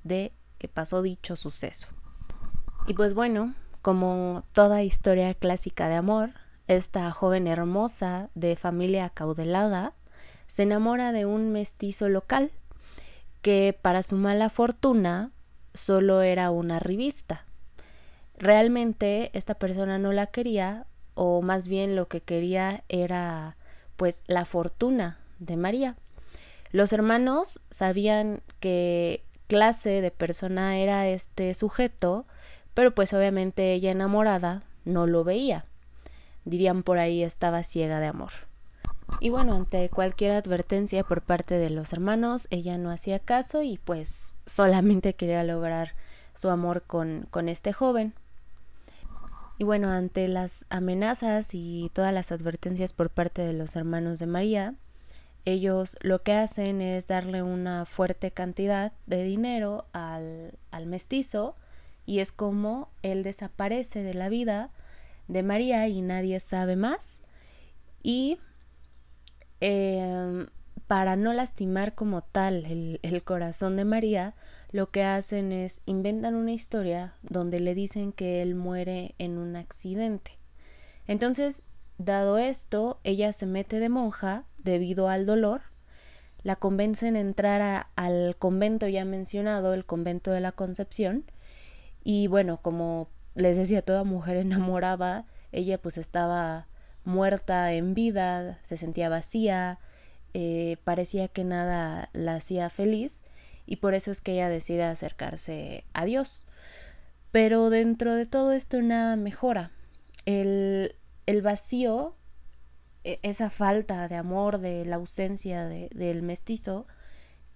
[0.03, 1.87] de que pasó dicho suceso.
[2.87, 3.55] Y pues bueno,
[3.85, 6.31] como toda historia clásica de amor,
[6.65, 9.93] esta joven hermosa de familia acaudelada
[10.47, 12.49] se enamora de un mestizo local
[13.43, 15.29] que para su mala fortuna
[15.75, 17.45] solo era una revista.
[18.39, 23.55] Realmente esta persona no la quería o más bien lo que quería era
[23.97, 25.95] pues la fortuna de María.
[26.71, 32.25] Los hermanos sabían qué clase de persona era este sujeto,
[32.75, 35.65] pero pues obviamente ella enamorada no lo veía.
[36.43, 38.31] Dirían por ahí estaba ciega de amor.
[39.19, 43.77] Y bueno, ante cualquier advertencia por parte de los hermanos, ella no hacía caso y
[43.77, 45.93] pues solamente quería lograr
[46.35, 48.13] su amor con, con este joven.
[49.57, 54.25] Y bueno, ante las amenazas y todas las advertencias por parte de los hermanos de
[54.25, 54.75] María,
[55.45, 61.55] ellos lo que hacen es darle una fuerte cantidad de dinero al, al mestizo
[62.05, 64.71] y es como él desaparece de la vida
[65.27, 67.23] de María y nadie sabe más.
[68.03, 68.37] Y
[69.61, 70.45] eh,
[70.87, 74.35] para no lastimar como tal el, el corazón de María,
[74.71, 79.55] lo que hacen es inventan una historia donde le dicen que él muere en un
[79.55, 80.37] accidente.
[81.07, 81.63] Entonces,
[81.97, 85.61] dado esto, ella se mete de monja debido al dolor,
[86.43, 91.25] la convencen a entrar al convento ya mencionado, el convento de la Concepción,
[92.05, 96.67] y bueno, como les decía, toda mujer enamorada, ella pues estaba
[97.03, 99.79] muerta en vida, se sentía vacía,
[100.33, 103.21] eh, parecía que nada la hacía feliz
[103.65, 106.43] y por eso es que ella decide acercarse a Dios.
[107.31, 109.71] Pero dentro de todo esto nada mejora.
[110.25, 110.95] El,
[111.25, 112.15] el vacío,
[113.03, 116.87] e, esa falta de amor, de la ausencia de, del mestizo,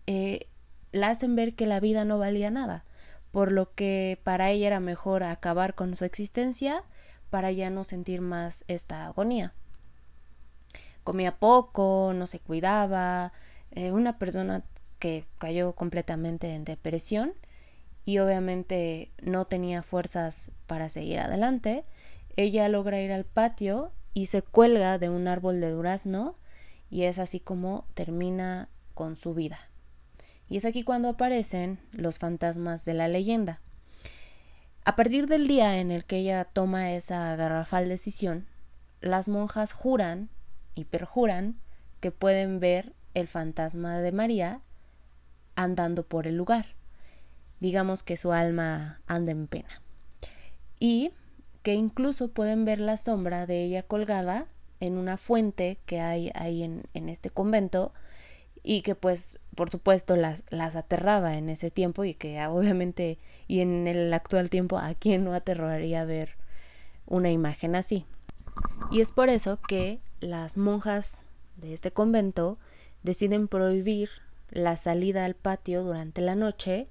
[0.08, 0.48] eh,
[0.92, 2.84] la hacen ver que la vida no valía nada,
[3.32, 6.84] por lo que para ella era mejor acabar con su existencia
[7.30, 9.54] para ya no sentir más esta agonía.
[11.04, 13.34] Comía poco, no se cuidaba,
[13.72, 14.64] eh, una persona
[15.00, 17.34] que cayó completamente en depresión
[18.06, 21.86] y obviamente no tenía fuerzas para seguir adelante.
[22.36, 26.36] Ella logra ir al patio y se cuelga de un árbol de durazno
[26.90, 29.60] y es así como termina con su vida.
[30.50, 33.62] Y es aquí cuando aparecen los fantasmas de la leyenda.
[34.84, 38.48] A partir del día en el que ella toma esa garrafal decisión,
[39.02, 40.30] las monjas juran
[40.74, 41.60] y perjuran
[42.00, 44.62] que pueden ver el fantasma de María
[45.56, 46.68] andando por el lugar.
[47.60, 49.82] Digamos que su alma anda en pena.
[50.80, 51.12] Y
[51.62, 54.48] que incluso pueden ver la sombra de ella colgada
[54.80, 57.94] en una fuente que hay ahí en, en este convento
[58.64, 63.60] y que pues por supuesto las, las aterraba en ese tiempo y que obviamente y
[63.62, 66.36] en el actual tiempo a quién no aterraría ver
[67.06, 68.06] una imagen así.
[68.92, 71.26] Y es por eso que las monjas
[71.58, 72.58] de este convento
[73.04, 74.10] deciden prohibir
[74.50, 76.88] la salida al patio durante la noche,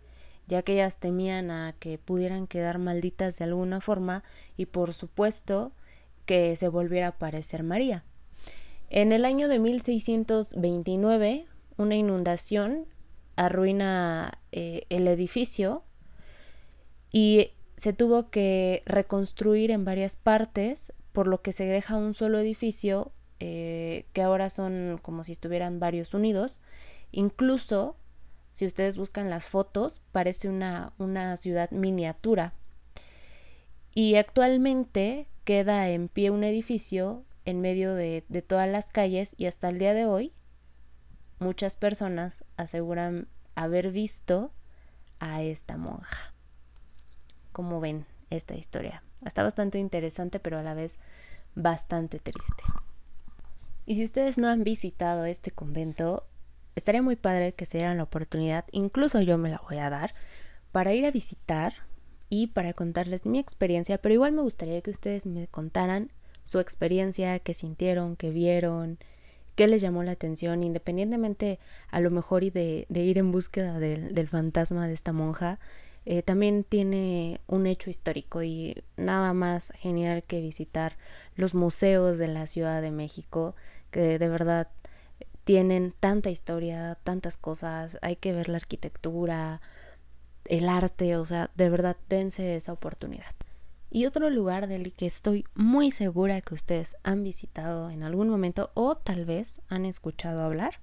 [0.47, 4.23] ya que ellas temían a que pudieran quedar malditas de alguna forma
[4.57, 5.73] y por supuesto
[6.25, 8.05] que se volviera a aparecer María.
[8.91, 11.47] En el año de 1629
[11.79, 12.87] una inundación
[13.37, 15.85] arruina eh, el edificio
[17.11, 22.39] y se tuvo que reconstruir en varias partes, por lo que se deja un solo
[22.41, 26.61] edificio eh, que ahora son como si estuvieran varios unidos.
[27.13, 27.97] Incluso,
[28.53, 32.53] si ustedes buscan las fotos, parece una, una ciudad miniatura.
[33.95, 39.47] Y actualmente queda en pie un edificio en medio de, de todas las calles y
[39.47, 40.33] hasta el día de hoy
[41.39, 44.53] muchas personas aseguran haber visto
[45.21, 46.33] a esta monja.
[47.53, 49.03] Como ven esta historia?
[49.25, 50.99] Está bastante interesante, pero a la vez
[51.55, 52.63] bastante triste.
[53.87, 56.27] Y si ustedes no han visitado este convento,
[56.77, 60.15] estaría muy padre que se dieran la oportunidad, incluso yo me la voy a dar,
[60.73, 61.73] para ir a visitar
[62.29, 66.13] y para contarles mi experiencia, pero igual me gustaría que ustedes me contaran
[66.45, 68.99] su experiencia, qué sintieron, qué vieron,
[69.59, 71.59] qué les llamó la atención, independientemente
[71.91, 75.59] a lo mejor y de, ir en búsqueda del, fantasma de esta monja,
[76.07, 80.97] eh, también tiene un hecho histórico y nada más genial que visitar
[81.35, 83.57] los museos de la Ciudad de México,
[83.91, 84.69] que de verdad
[85.43, 89.61] tienen tanta historia, tantas cosas, hay que ver la arquitectura,
[90.45, 93.35] el arte, o sea, de verdad dense esa oportunidad.
[93.91, 98.71] Y otro lugar del que estoy muy segura que ustedes han visitado en algún momento
[98.75, 100.81] o tal vez han escuchado hablar,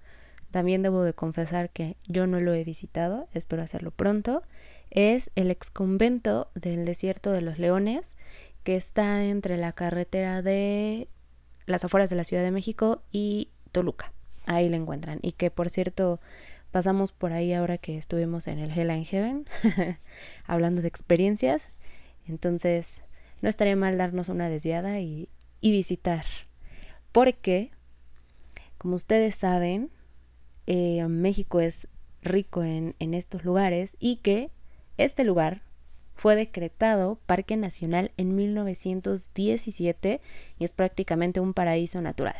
[0.49, 4.41] también debo de confesar que yo no lo he visitado, espero hacerlo pronto,
[4.89, 8.15] es el ex convento del desierto de los leones
[8.63, 11.07] que está entre la carretera de
[11.67, 14.11] las afueras de la Ciudad de México y Toluca.
[14.45, 15.19] Ahí la encuentran.
[15.21, 16.19] Y que por cierto
[16.71, 19.45] pasamos por ahí ahora que estuvimos en el Hell and Heaven
[20.47, 21.69] hablando de experiencias
[22.27, 23.03] entonces,
[23.41, 25.29] no estaría mal darnos una desviada y,
[25.61, 26.25] visitar.
[27.11, 27.71] Porque,
[28.77, 29.89] como ustedes saben,
[30.67, 31.87] eh, México es
[32.21, 34.51] rico en, en estos lugares y que
[34.97, 35.61] este lugar
[36.15, 40.21] fue decretado Parque Nacional en 1917
[40.57, 42.35] y es prácticamente un paraíso natural.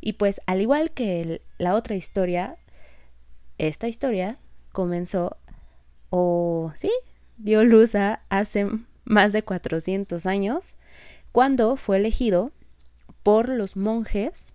[0.00, 2.56] Y pues al igual que la otra historia,
[3.58, 4.38] esta historia
[4.72, 5.36] comenzó
[6.10, 6.90] o sí,
[7.36, 8.66] dio luz a hace
[9.08, 10.76] más de 400 años,
[11.32, 12.52] cuando fue elegido
[13.22, 14.54] por los monjes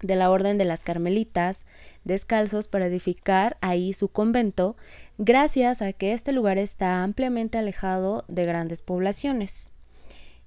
[0.00, 1.66] de la Orden de las Carmelitas
[2.04, 4.76] descalzos para edificar ahí su convento,
[5.16, 9.70] gracias a que este lugar está ampliamente alejado de grandes poblaciones.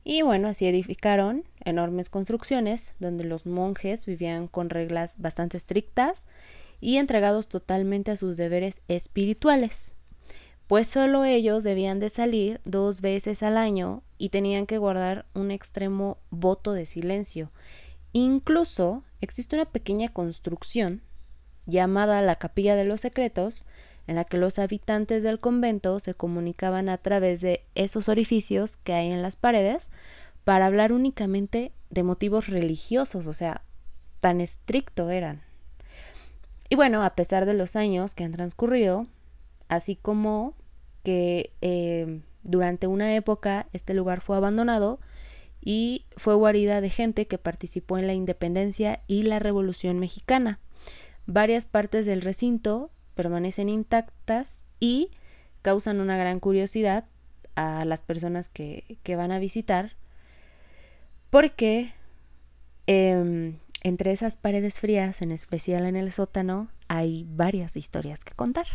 [0.04, 6.28] Y bueno, así edificaron enormes construcciones donde los monjes vivían con reglas bastante estrictas
[6.82, 9.96] y entregados totalmente a sus deberes espirituales
[10.68, 15.52] pues solo ellos debían de salir dos veces al año y tenían que guardar un
[15.52, 17.52] extremo voto de silencio.
[18.14, 21.02] Incluso existe una pequeña construcción
[21.66, 23.66] llamada la Capilla de los Secretos,
[24.08, 28.94] en la que los habitantes del convento se comunicaban a través de esos orificios que
[28.94, 29.90] hay en las paredes
[30.44, 33.62] para hablar únicamente de motivos religiosos, o sea,
[34.20, 35.42] tan estricto eran.
[36.70, 39.08] Y bueno, a pesar de los años que han transcurrido,
[39.68, 40.56] así como
[41.04, 45.00] que eh, durante una época este lugar fue abandonado
[45.62, 50.60] y fue guarida de gente que participó en la independencia y la revolución mexicana.
[51.26, 55.10] Varias partes del recinto permanecen intactas y
[55.64, 57.06] causan una gran curiosidad
[57.56, 59.96] a las personas que, van a visitar
[61.32, 61.94] porque
[62.86, 68.68] em, entre esas paredes frías, en especial en el sótano, hay varias historias que contar.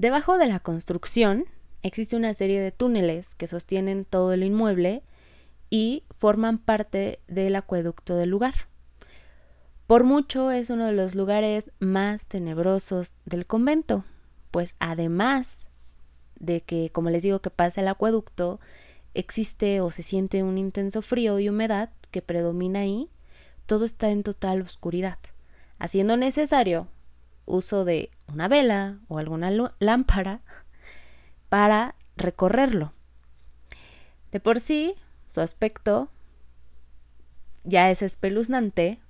[0.00, 1.44] Debajo de la construcción
[1.82, 5.02] existe una serie de túneles que sostienen todo el inmueble
[5.68, 8.54] y forman parte del acueducto del lugar.
[9.86, 14.06] Por mucho es uno de los lugares más tenebrosos del convento,
[14.50, 15.68] pues además
[16.36, 18.58] de que, como les digo, que pasa el acueducto,
[19.12, 23.10] existe o se siente un intenso frío y humedad que predomina ahí,
[23.66, 25.18] todo está en total oscuridad,
[25.78, 26.88] haciendo necesario
[27.50, 30.40] uso de una vela o alguna lámpara
[31.48, 32.92] para recorrerlo.
[34.32, 34.94] De por sí,
[35.28, 36.08] su aspecto
[37.64, 39.00] ya es espeluznante.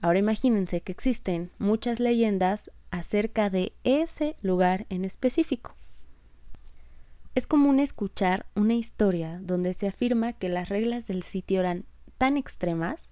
[0.00, 5.74] Ahora imagínense que existen muchas leyendas acerca de ese lugar en específico.
[7.34, 11.86] Es común escuchar una historia donde se afirma que las reglas del sitio eran
[12.18, 13.10] tan extremas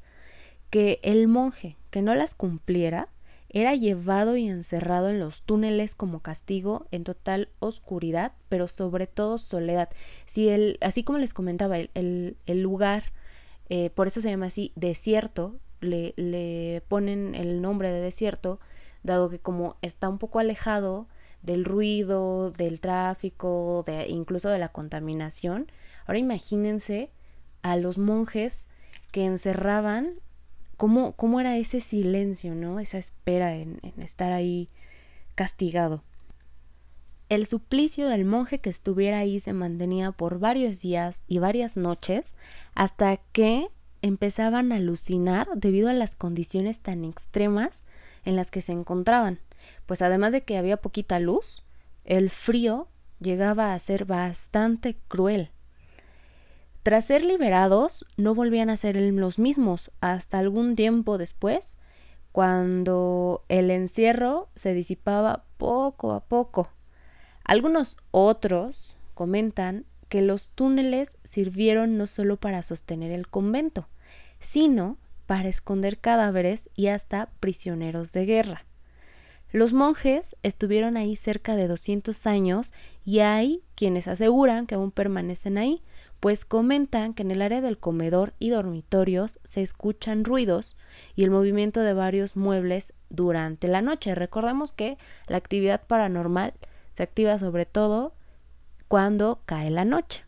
[0.68, 3.08] que el monje que no las cumpliera
[3.51, 9.38] era llevado y encerrado en los túneles como castigo en total oscuridad, pero sobre todo
[9.38, 9.90] soledad.
[10.24, 13.12] Si el, así como les comentaba, el, lugar,
[13.68, 18.61] eh, por eso se llama así, desierto, le, le ponen el nombre de desierto,
[19.03, 21.09] dado que como está un poco alejado
[21.42, 25.72] del ruido, del tráfico, de, incluso de la contaminación.
[26.07, 27.11] Ahora imagínense
[27.62, 28.68] a los monjes
[29.11, 30.14] que encerraban
[30.81, 32.81] cómo, era ese silencio, ¿no?
[32.81, 34.70] Esa espera en, en estar ahí
[35.35, 36.03] castigado.
[37.28, 42.35] El suplicio del monje que estuviera ahí se mantenía por varios días y varias noches
[42.74, 43.68] hasta que
[44.01, 47.85] empezaban a alucinar debido a las condiciones tan extremas
[48.24, 49.39] en las que se encontraban.
[49.85, 51.62] Pues además de que había poquita luz,
[52.07, 52.89] el frío
[53.20, 55.51] llegaba a ser bastante cruel.
[56.83, 61.76] Tras ser liberados, no volvían a ser los mismos hasta algún tiempo después,
[62.33, 66.70] cuando el encierro se disipaba poco a poco.
[67.45, 73.89] Algunos otros comentan que los túneles sirvieron no solo para sostener el convento,
[74.39, 78.64] sino para esconder cadáveres y hasta prisioneros de guerra.
[79.53, 82.72] Los monjes estuvieron ahí cerca de 200 años
[83.05, 85.83] y hay quienes aseguran que aún permanecen ahí,
[86.20, 90.78] pues comentan que en el área del comedor y dormitorios se escuchan ruidos
[91.16, 94.14] y el movimiento de varios muebles durante la noche.
[94.14, 96.52] Recordemos que la actividad paranormal
[96.92, 98.12] se activa sobre todo
[98.86, 100.24] cuando cae la noche.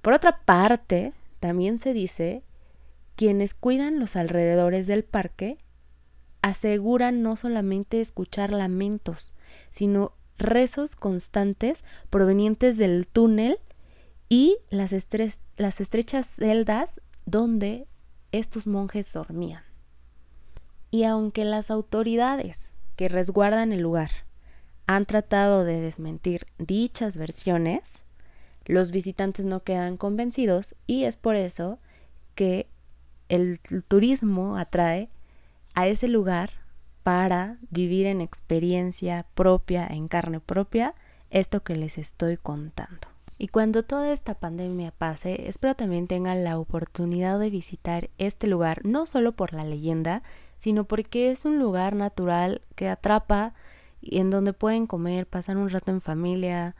[0.00, 2.42] Por otra parte, también se dice,
[3.16, 5.58] quienes cuidan los alrededores del parque
[6.40, 9.34] aseguran no solamente escuchar lamentos,
[9.68, 13.58] sino rezos constantes provenientes del túnel
[14.32, 17.88] y las, estrechas celdas donde
[18.30, 19.64] estos monjes dormían.
[20.92, 24.10] Y aunque las autoridades que resguardan el lugar
[24.86, 28.04] han tratado de desmentir dichas versiones,
[28.66, 31.80] los visitantes no quedan convencidos y es por eso
[32.36, 32.68] que
[33.28, 33.58] el
[33.88, 35.08] turismo atrae
[35.74, 36.50] a ese lugar
[37.02, 40.94] para vivir en experiencia propia, en carne propia,
[41.30, 43.09] esto que les estoy contando.
[43.42, 48.84] Y cuando toda esta pandemia pase, espero también tengan la oportunidad de visitar este lugar,
[48.84, 50.22] no solo por la leyenda,
[50.58, 53.54] sino porque es un lugar natural que atrapa
[54.02, 56.76] y en donde pueden comer, pasar un rato en familia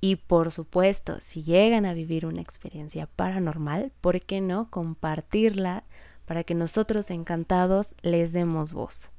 [0.00, 5.84] y por supuesto, si llegan a vivir una experiencia paranormal, ¿por qué no compartirla
[6.24, 9.10] para que nosotros encantados les demos voz?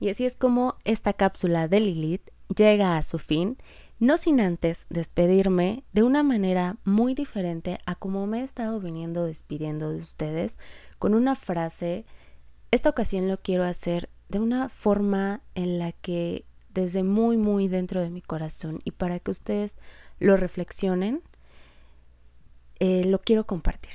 [0.00, 3.56] Y así es como esta cápsula de Lilith llega a su fin,
[4.00, 9.24] no sin antes despedirme de una manera muy diferente a como me he estado viniendo
[9.24, 10.58] despidiendo de ustedes,
[10.98, 12.04] con una frase,
[12.70, 18.00] esta ocasión lo quiero hacer de una forma en la que desde muy, muy dentro
[18.00, 19.78] de mi corazón y para que ustedes
[20.20, 21.22] lo reflexionen,
[22.78, 23.92] eh, lo quiero compartir.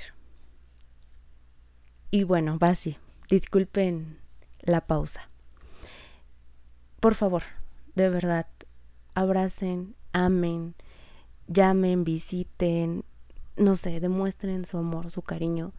[2.10, 2.98] Y bueno, va así.
[3.30, 4.18] Disculpen
[4.60, 5.28] la pausa.
[7.00, 7.42] Por favor,
[7.94, 8.46] de verdad,
[9.14, 10.74] abracen, amen,
[11.46, 13.04] llamen, visiten,
[13.56, 15.72] no sé, demuestren su amor, su cariño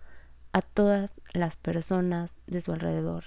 [0.54, 3.26] a todas las personas de su alrededor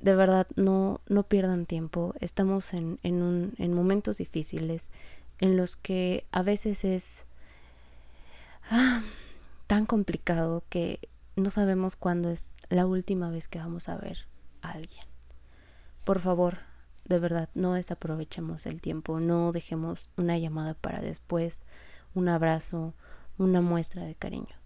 [0.00, 2.14] de verdad no, no pierdan tiempo.
[2.20, 4.90] Estamos en, en, un, en momentos difíciles
[5.38, 7.26] en los que a veces es
[8.70, 9.02] ah,
[9.66, 14.26] tan complicado que no sabemos cuándo es la última vez que vamos a ver
[14.62, 15.04] a alguien.
[16.04, 16.58] Por favor,
[17.08, 21.62] de verdad, no desaprovechemos el tiempo, no dejemos una llamada para después,
[22.14, 22.94] un abrazo,
[23.38, 24.56] una muestra de cariño.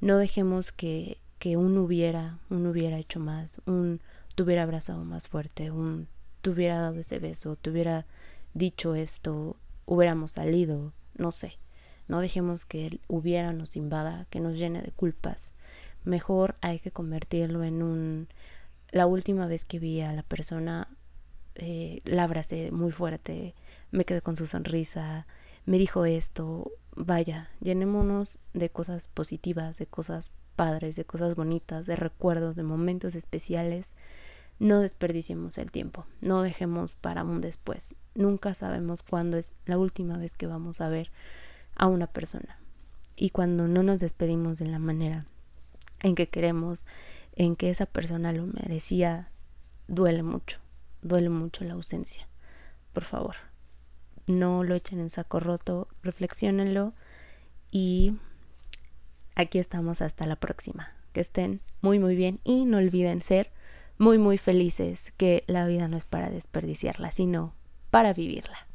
[0.00, 4.00] No dejemos que, que un hubiera, un hubiera hecho más, un
[4.34, 6.08] te hubiera abrazado más fuerte, un,
[6.42, 8.06] te hubiera dado ese beso, te hubiera
[8.54, 11.58] dicho esto, hubiéramos salido, no sé.
[12.08, 15.54] No dejemos que él hubiera nos invada, que nos llene de culpas.
[16.04, 18.28] Mejor hay que convertirlo en un...
[18.90, 20.88] La última vez que vi a la persona,
[21.54, 23.54] eh, la abracé muy fuerte,
[23.90, 25.26] me quedé con su sonrisa,
[25.66, 26.72] me dijo esto.
[26.96, 33.16] Vaya, llenémonos de cosas positivas, de cosas padres, de cosas bonitas, de recuerdos, de momentos
[33.16, 33.94] especiales
[34.58, 37.96] no desperdiciemos el tiempo, no dejemos para un después.
[38.14, 41.10] Nunca sabemos cuándo es la última vez que vamos a ver
[41.74, 42.58] a una persona.
[43.16, 45.26] Y cuando no nos despedimos de la manera
[46.00, 46.86] en que queremos,
[47.34, 49.28] en que esa persona lo merecía,
[49.88, 50.60] duele mucho,
[51.04, 52.26] duele mucho la ausencia.
[52.92, 53.36] Por favor,
[54.26, 56.94] no lo echen en saco roto, reflexionenlo
[57.70, 58.16] y
[59.36, 60.92] aquí estamos hasta la próxima.
[61.12, 63.52] Que estén muy muy bien y no olviden ser
[63.98, 67.54] muy muy felices que la vida no es para desperdiciarla, sino
[67.90, 68.66] para vivirla.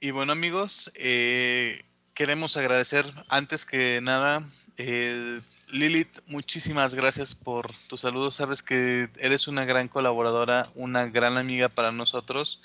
[0.00, 1.82] Y bueno amigos, eh,
[2.14, 4.42] queremos agradecer antes que nada,
[4.78, 5.40] eh,
[5.70, 8.36] Lilith, muchísimas gracias por tus saludos.
[8.36, 12.62] Sabes que eres una gran colaboradora, una gran amiga para nosotros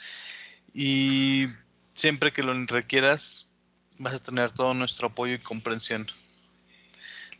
[0.73, 1.47] y
[1.93, 3.47] siempre que lo requieras
[3.99, 6.07] vas a tener todo nuestro apoyo y comprensión.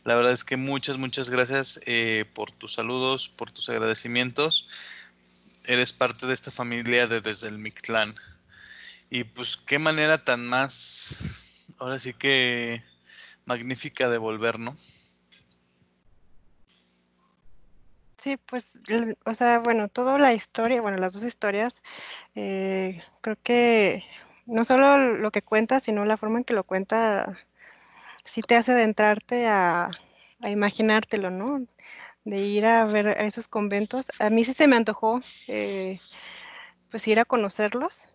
[0.04, 4.68] La verdad es que muchas, muchas gracias eh, por tus saludos, por tus agradecimientos.
[5.64, 8.14] Eres parte de esta familia de desde el Mictlán.
[9.08, 11.16] Y pues qué manera tan más,
[11.78, 12.84] ahora sí que
[13.46, 14.76] magnífica de volver, ¿no?
[18.24, 18.80] Sí, pues,
[19.26, 21.82] o sea, bueno, toda la historia, bueno, las dos historias,
[22.34, 24.02] eh, creo que
[24.46, 27.36] no solo lo que cuenta, sino la forma en que lo cuenta
[28.24, 29.90] sí te hace adentrarte a,
[30.40, 31.66] a imaginártelo, ¿no?
[32.24, 34.10] De ir a ver a esos conventos.
[34.20, 36.00] A mí sí se me antojó, eh,
[36.90, 38.08] pues ir a conocerlos.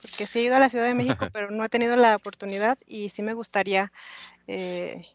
[0.00, 2.78] porque sí he ido a la Ciudad de México, pero no he tenido la oportunidad
[2.86, 3.92] y sí me gustaría.
[4.46, 5.06] eh,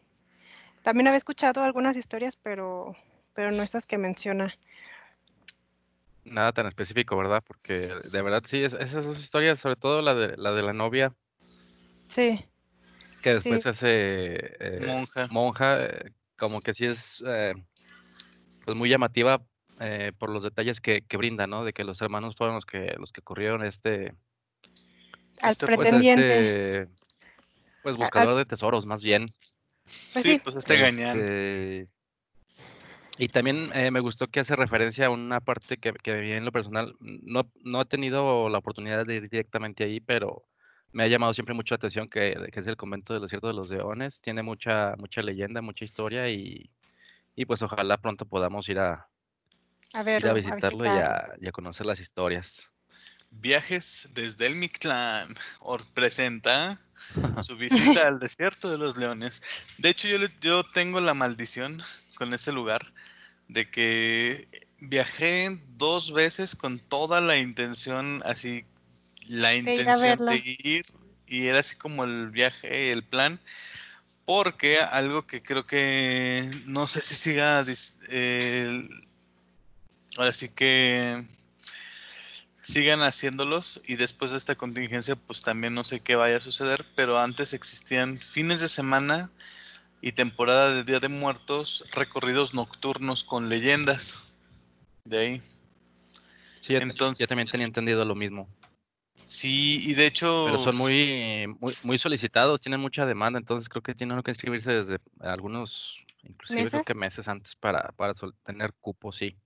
[0.82, 2.94] también había escuchado algunas historias, pero,
[3.34, 4.54] pero no estas que menciona.
[6.24, 7.42] Nada tan específico, ¿verdad?
[7.46, 10.72] Porque de verdad sí, es- esas dos historias, sobre todo la de la, de la
[10.72, 11.14] novia,
[12.08, 12.44] Sí,
[13.22, 13.62] que después Sí.
[13.62, 13.88] se hace
[14.60, 15.28] eh, Monja.
[15.30, 17.54] monja, eh, como que sí es eh,
[18.64, 19.42] pues muy llamativa
[19.80, 21.64] eh, por los detalles que, que brinda, ¿no?
[21.64, 24.14] De que los hermanos fueron los que los que corrieron este,
[25.42, 26.80] al Este, pues, pues pretendiente.
[26.80, 26.92] este,
[27.82, 29.26] pues al- buscador de tesoros, más bien.
[29.84, 30.40] Pues sí, sí.
[30.44, 31.18] pues este gañán.
[31.20, 31.86] Este,
[33.20, 36.52] y también eh, me gustó que hace referencia a una parte que, que en lo
[36.52, 40.44] personal no, no he tenido la oportunidad de ir directamente ahí, pero
[40.92, 43.54] me ha llamado siempre mucho la atención que, que es el convento del desierto de
[43.54, 44.20] los leones.
[44.20, 46.70] Tiene mucha, mucha leyenda, mucha historia y,
[47.36, 49.08] y pues ojalá pronto podamos ir a,
[49.94, 52.70] a ir verlo, a a visitarlo y a, y a conocer las historias.
[53.30, 56.78] Viajes desde el Mictlán or presenta
[57.42, 59.42] su visita al desierto de los leones.
[59.78, 61.80] De hecho, yo, le- yo tengo la maldición
[62.16, 62.82] con ese lugar
[63.52, 64.48] de que
[64.78, 68.64] viajé dos veces con toda la intención, así,
[69.26, 70.86] la intención de ir,
[71.26, 73.40] y era así como el viaje, el plan,
[74.24, 77.64] porque algo que creo que no sé si siga,
[78.08, 78.88] el-
[80.16, 81.24] ahora sí que
[82.58, 86.84] sigan haciéndolos y después de esta contingencia pues también no sé qué vaya a suceder,
[86.94, 89.30] pero antes existían fines de semana
[90.00, 94.38] y temporada de Día de Muertos, recorridos nocturnos con leyendas.
[95.04, 95.40] De ahí.
[96.60, 98.48] Sí, yo, yo Entonces- también tenía entendido lo mismo.
[99.26, 100.44] Sí, y de hecho...
[100.46, 104.72] Pero son muy, muy, muy solicitados, tienen mucha demanda, entonces creo que tienen que inscribirse
[104.72, 107.18] desde algunos, inclusive creo que ¿Meses?
[107.18, 108.12] meses antes para, para
[108.44, 109.36] tener cupo, sí.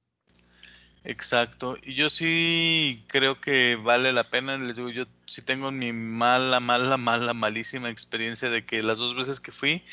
[1.07, 5.93] Exacto, y yo sí creo que vale la pena, les digo, yo sí tengo mi
[5.93, 9.85] mala, mala, mala, malísima experiencia de que las dos veces que fui,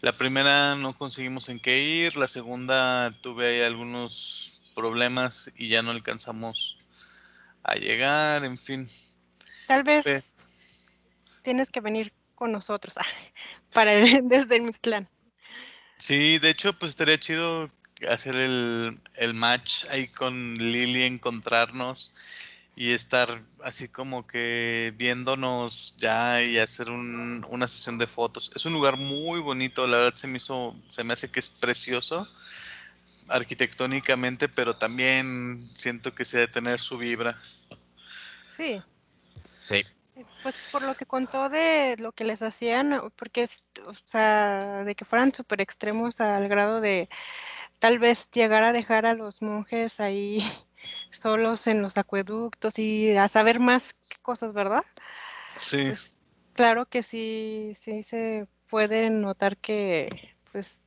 [0.00, 5.82] la primera no conseguimos en qué ir, la segunda tuve ahí algunos problemas y ya
[5.82, 6.76] no alcanzamos
[7.62, 8.88] a llegar, en fin.
[9.68, 10.34] Tal vez
[11.42, 12.96] tienes que venir con nosotros
[13.72, 15.08] para desde mi clan.
[15.98, 17.70] Sí, de hecho, pues estaría chido
[18.08, 22.14] hacer el, el match ahí con Lily, encontrarnos
[22.74, 28.50] y estar así como que viéndonos ya y hacer un- una sesión de fotos.
[28.54, 31.48] Es un lugar muy bonito, la verdad se me hizo, se me hace que es
[31.48, 32.28] precioso
[33.28, 37.40] arquitectónicamente, pero también siento que se debe tener su vibra.
[38.56, 38.80] Sí.
[39.68, 39.82] Sí.
[40.42, 44.94] Pues por lo que contó de lo que les hacían, porque es, o sea, de
[44.94, 47.08] que fueran súper extremos al grado de
[47.78, 50.38] tal vez llegar a dejar a los monjes ahí
[51.10, 54.84] solos en los acueductos y a saber más cosas, ¿verdad?
[55.50, 56.18] Sí, Pues
[56.54, 60.06] claro que sí, sí se puede notar que
[60.52, 60.82] pues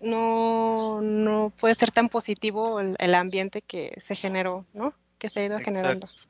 [0.00, 4.94] no, no puede ser tan positivo el, el ambiente que se generó, ¿no?
[5.18, 6.06] Que se ha ido generando.
[6.06, 6.28] exacto.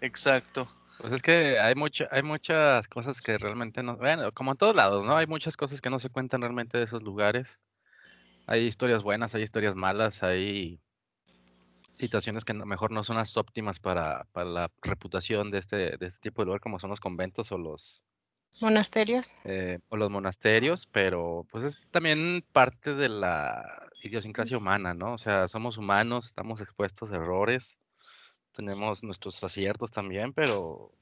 [0.00, 0.68] Exacto.
[0.98, 4.74] Pues es que hay mucha, hay muchas cosas que realmente no, bueno, como en todos
[4.74, 5.16] lados, ¿no?
[5.16, 7.58] Hay muchas cosas que no se cuentan realmente de esos lugares.
[8.46, 10.80] Hay historias buenas, hay historias malas, hay
[11.96, 16.06] situaciones que no- mejor no son las óptimas para, para la reputación de este, de
[16.06, 18.02] este tipo de lugar, como son los conventos o los,
[18.60, 19.34] Monasterios.
[19.44, 25.14] eh, o los monasterios, pero pues es también parte de la idiosincrasia humana, ¿no?
[25.14, 27.78] O sea, somos humanos, estamos expuestos a errores,
[28.52, 30.92] tenemos nuestros aciertos también, pero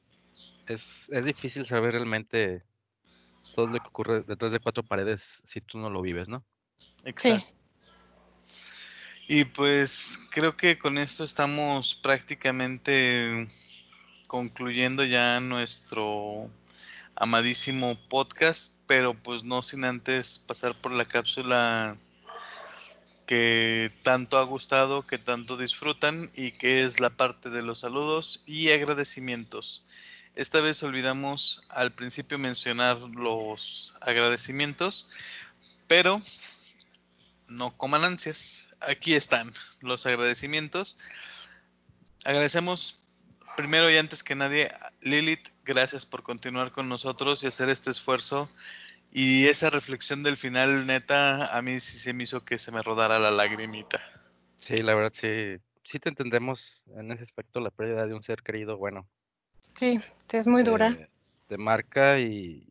[0.66, 2.64] es, es difícil saber realmente
[3.52, 6.44] todo lo que ocurre detrás de cuatro paredes si tú no lo vives, ¿no?
[7.04, 7.46] Exacto.
[7.46, 7.52] Sí.
[9.28, 13.46] Y pues creo que con esto estamos prácticamente
[14.26, 16.50] concluyendo ya nuestro
[17.14, 21.96] amadísimo podcast, pero pues no sin antes pasar por la cápsula
[23.26, 28.42] que tanto ha gustado, que tanto disfrutan y que es la parte de los saludos
[28.46, 29.84] y agradecimientos.
[30.34, 35.08] Esta vez olvidamos al principio mencionar los agradecimientos,
[35.86, 36.20] pero
[37.52, 38.74] no coman ansias.
[38.80, 39.50] Aquí están
[39.80, 40.96] los agradecimientos.
[42.24, 43.00] Agradecemos
[43.56, 48.50] primero y antes que nadie, Lilith, gracias por continuar con nosotros y hacer este esfuerzo.
[49.12, 52.82] Y esa reflexión del final, neta, a mí sí se me hizo que se me
[52.82, 54.00] rodara la lagrimita.
[54.56, 58.42] Sí, la verdad sí, sí te entendemos en ese aspecto la pérdida de un ser
[58.42, 59.06] querido, bueno,
[59.78, 60.00] Sí,
[60.30, 60.94] sí, es muy dura.
[60.96, 61.10] te,
[61.48, 62.66] te marca y,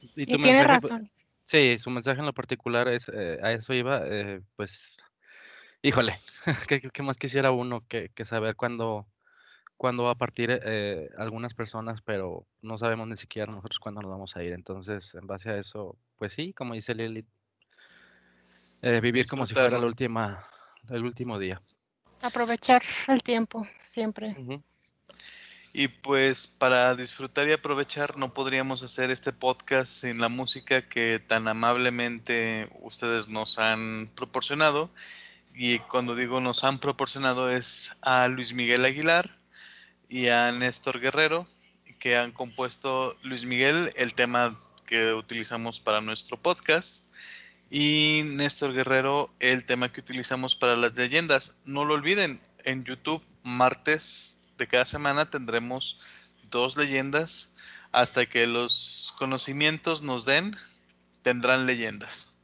[0.00, 1.10] y Y tu tiene razón.
[1.48, 4.98] Sí, su mensaje en lo particular es, eh, a eso iba, eh, pues,
[5.80, 6.20] híjole,
[6.92, 9.06] ¿qué, más quisiera uno que, que saber cuándo,
[9.78, 14.10] cuándo va a partir eh, algunas personas, pero no sabemos ni siquiera nosotros cuándo nos
[14.10, 14.52] vamos a ir.
[14.52, 17.24] Entonces, en base a eso, pues sí, como dice Lili,
[18.82, 20.46] eh, vivir como si fuera la última,
[20.90, 21.62] el último día.
[22.20, 24.36] Aprovechar el tiempo siempre.
[25.72, 31.18] Y pues para disfrutar y aprovechar no podríamos hacer este podcast sin la música que
[31.18, 34.90] tan amablemente ustedes nos han proporcionado.
[35.54, 39.38] Y cuando digo nos han proporcionado es a Luis Miguel Aguilar
[40.08, 41.46] y a Néstor Guerrero,
[41.98, 44.56] que han compuesto Luis Miguel el tema
[44.86, 47.08] que utilizamos para nuestro podcast
[47.70, 51.60] y Néstor Guerrero el tema que utilizamos para las leyendas.
[51.66, 56.00] No lo olviden, en YouTube martes de cada semana tendremos
[56.50, 57.54] dos leyendas
[57.92, 60.54] hasta que los conocimientos nos den,
[61.22, 62.34] tendrán leyendas.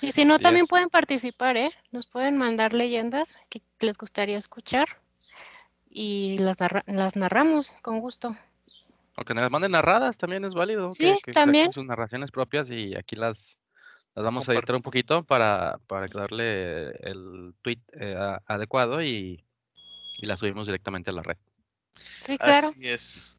[0.00, 1.72] Y si no, también pueden participar, ¿eh?
[1.90, 4.86] Nos pueden mandar leyendas que les gustaría escuchar
[5.90, 8.36] y las, narra- las narramos con gusto.
[9.16, 10.90] O que nos manden narradas también es válido.
[10.90, 11.72] Sí, que, también.
[11.72, 13.58] sus narraciones propias y aquí las,
[14.14, 19.42] las vamos a editar un poquito para, para darle el tweet eh, a- adecuado y,
[20.18, 21.36] y la subimos directamente a la red.
[22.24, 22.68] Sí, claro.
[22.68, 23.36] Así es.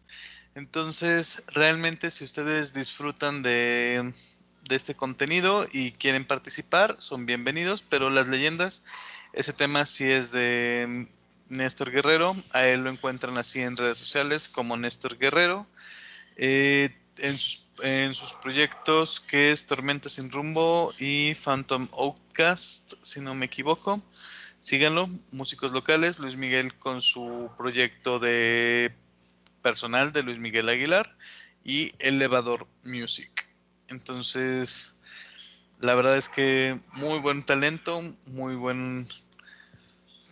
[0.55, 4.13] Entonces, realmente si ustedes disfrutan de,
[4.67, 8.83] de este contenido y quieren participar, son bienvenidos, pero las leyendas,
[9.33, 11.07] ese tema sí es de
[11.49, 15.67] Néstor Guerrero, a él lo encuentran así en redes sociales como Néstor Guerrero,
[16.35, 23.19] eh, en, sus, en sus proyectos que es Tormenta sin rumbo y Phantom Outcast, si
[23.19, 24.01] no me equivoco.
[24.61, 28.93] Síganlo, músicos locales, Luis Miguel con su proyecto de
[29.61, 31.15] personal de Luis Miguel Aguilar
[31.63, 33.49] y Elevador Music.
[33.87, 34.95] Entonces,
[35.79, 39.07] la verdad es que muy buen talento, muy buen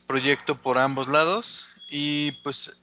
[0.08, 2.82] proyecto por ambos lados y pues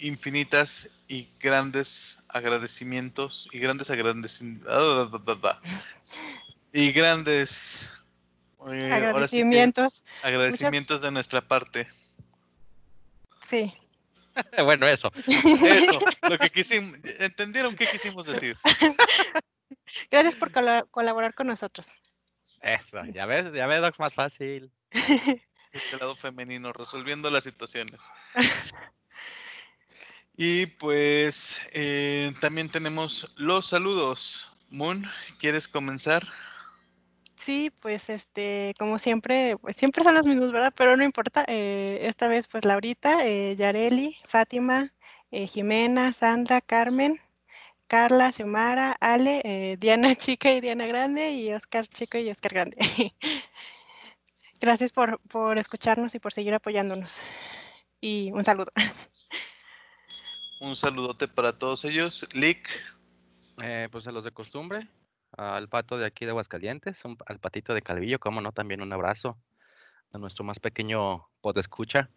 [0.00, 4.68] infinitas y grandes agradecimientos y grandes agradecimientos
[6.72, 7.95] y grandes
[8.60, 10.04] eh, ahora sí que Agradecimientos.
[10.22, 11.86] agradecimientos de nuestra parte.
[13.48, 13.72] Sí.
[14.64, 15.10] bueno, eso.
[15.26, 18.56] Eso, lo que quisimos, entendieron qué quisimos decir.
[20.10, 21.88] Gracias por cola- colaborar con nosotros.
[22.60, 24.70] Eso, ya ves, ya ves, Doc, más fácil.
[25.72, 28.10] Este lado femenino, resolviendo las situaciones.
[30.38, 34.52] Y pues eh, también tenemos los saludos.
[34.70, 35.06] Moon,
[35.38, 36.26] ¿quieres comenzar?
[37.46, 40.74] Sí, pues este, como siempre, pues siempre son los mismos, ¿verdad?
[40.76, 41.44] Pero no importa.
[41.48, 44.92] eh, esta vez, pues Laurita, eh, Yareli, Fátima,
[45.30, 47.20] eh, Jimena, Sandra, Carmen,
[47.86, 52.78] Carla, Xiomara, Ale, eh, Diana Chica y Diana Grande y Oscar Chico y Oscar Grande.
[54.60, 57.20] Gracias por, por escucharnos y por seguir apoyándonos.
[58.00, 58.72] Y un saludo.
[60.60, 62.28] Un saludote para todos ellos.
[62.34, 62.68] Lick,
[63.62, 64.88] Eh, pues a los de costumbre,
[65.36, 68.92] al pato de aquí de Aguascalientes, un- al patito de Calvillo, como no, también un
[68.92, 69.38] abrazo
[70.12, 71.28] a nuestro más pequeño
[71.60, 72.08] escucha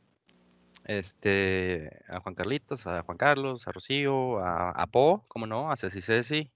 [0.86, 6.02] este, a Juan Carlitos, a Juan Carlos, a Rocío, a, Po, como no, a Ceci
[6.02, 6.50] Ceci,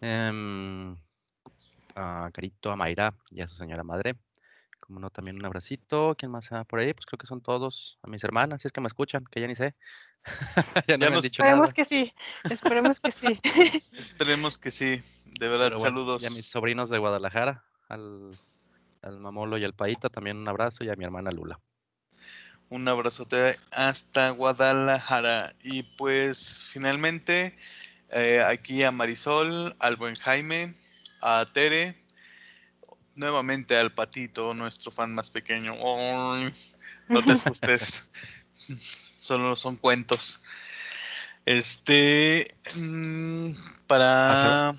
[0.00, 0.96] em,
[1.94, 4.16] a Carito, a Mayra y a su señora madre.
[4.78, 6.14] Como no, también un abracito.
[6.16, 6.94] ¿Quién más por ahí?
[6.94, 7.98] Pues creo que son todos.
[8.02, 9.74] A mis hermanas, si es que me escuchan, que ya ni sé.
[10.86, 11.64] ya no Ya me han nos- dicho nada.
[11.64, 12.12] Esperemos que sí,
[12.44, 13.40] esperemos que sí.
[13.98, 15.00] esperemos que sí.
[15.38, 16.22] De verdad, bueno, saludos.
[16.22, 18.30] Y a mis sobrinos de Guadalajara, al,
[19.02, 21.58] al Mamolo y al Paita, también un abrazo, y a mi hermana Lula.
[22.68, 25.54] Un abrazote hasta Guadalajara.
[25.64, 27.56] Y pues finalmente
[28.10, 30.72] eh, aquí a Marisol, al buen Jaime,
[31.20, 32.00] a Tere,
[33.16, 35.74] nuevamente al Patito, nuestro fan más pequeño.
[37.08, 38.10] No te asustes,
[39.30, 40.42] solo son cuentos.
[41.46, 43.52] Este, mm,
[43.86, 44.74] para A a,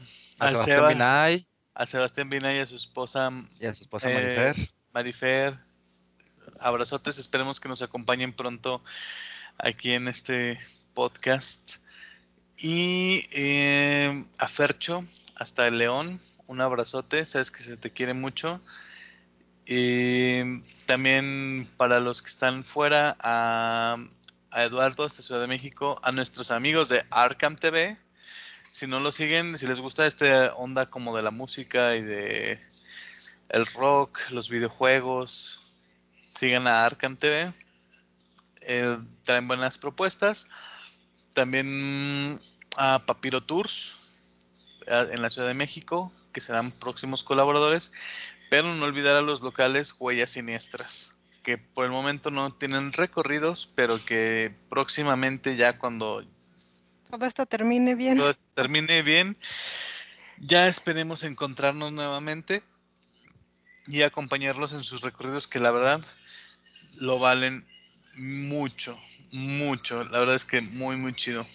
[0.49, 4.13] Sebastián Sebas- Binay a Sebastián Vina y a su esposa y a su esposa eh,
[4.13, 4.69] Marifer.
[4.93, 5.59] Marifer,
[6.59, 8.83] abrazotes, esperemos que nos acompañen pronto
[9.57, 10.59] aquí en este
[10.93, 11.77] podcast.
[12.57, 15.05] Y eh, a Fercho,
[15.35, 18.61] hasta el León, un abrazote, sabes que se te quiere mucho.
[19.65, 23.95] Y también para los que están fuera, a,
[24.51, 27.97] a Eduardo, hasta Ciudad de México, a nuestros amigos de Arkham TV.
[28.69, 32.61] Si no lo siguen, si les gusta esta onda como de la música y de
[33.49, 35.61] el rock, los videojuegos,
[36.29, 37.53] sigan a Arkham TV.
[38.61, 40.47] eh, traen buenas propuestas.
[41.33, 42.39] También
[42.77, 43.95] a Papiro Tours
[44.87, 47.91] en la Ciudad de México, que serán próximos colaboradores.
[48.49, 53.71] Pero no olvidar a los locales Huellas Siniestras, que por el momento no tienen recorridos,
[53.75, 56.23] pero que próximamente ya cuando
[57.09, 58.17] Todo esto termine bien.
[58.17, 59.37] todo termine bien,
[60.37, 62.63] ya esperemos encontrarnos nuevamente
[63.87, 66.01] y acompañarlos en sus recorridos que la verdad
[66.95, 67.65] lo valen
[68.15, 68.97] mucho,
[69.31, 70.03] mucho.
[70.05, 71.45] La verdad es que muy, muy chido.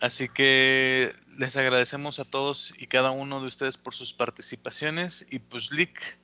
[0.00, 5.38] Así que les agradecemos a todos y cada uno de ustedes por sus participaciones y
[5.38, 6.18] pues Lick,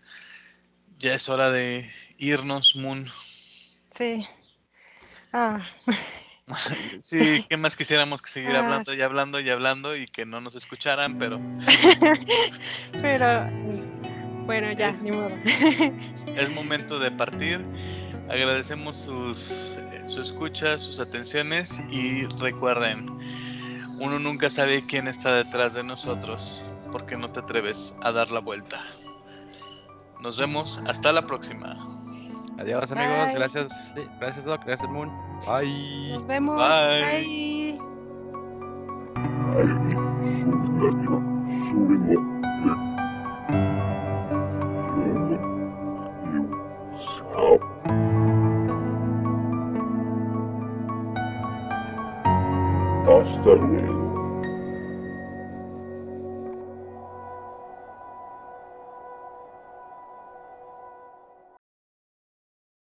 [0.98, 1.88] ya es hora de
[2.18, 3.06] irnos, Moon.
[3.96, 4.26] Sí.
[5.32, 5.60] Ah,
[7.00, 8.60] Sí, ¿qué más quisiéramos que seguir Ah.
[8.60, 11.38] hablando y hablando y hablando y que no nos escucharan, pero
[12.92, 13.46] pero
[14.46, 15.30] bueno, ya, Es- ni modo.
[16.36, 17.64] es momento de partir.
[18.30, 23.06] Agradecemos sus, eh, su escucha, sus atenciones y recuerden,
[24.00, 26.62] uno nunca sabe quién está detrás de nosotros
[26.92, 28.84] porque no te atreves a dar la vuelta.
[30.20, 31.76] Nos vemos, hasta la próxima.
[32.58, 33.26] Adiós, amigos.
[33.26, 33.34] Bye.
[33.34, 34.62] Gracias, gracias, Doc.
[34.66, 35.10] Gracias, Moon.
[35.46, 36.12] Bye.
[36.14, 36.58] Nos vemos.
[36.58, 37.78] Bye.
[53.08, 53.97] Hasta luego.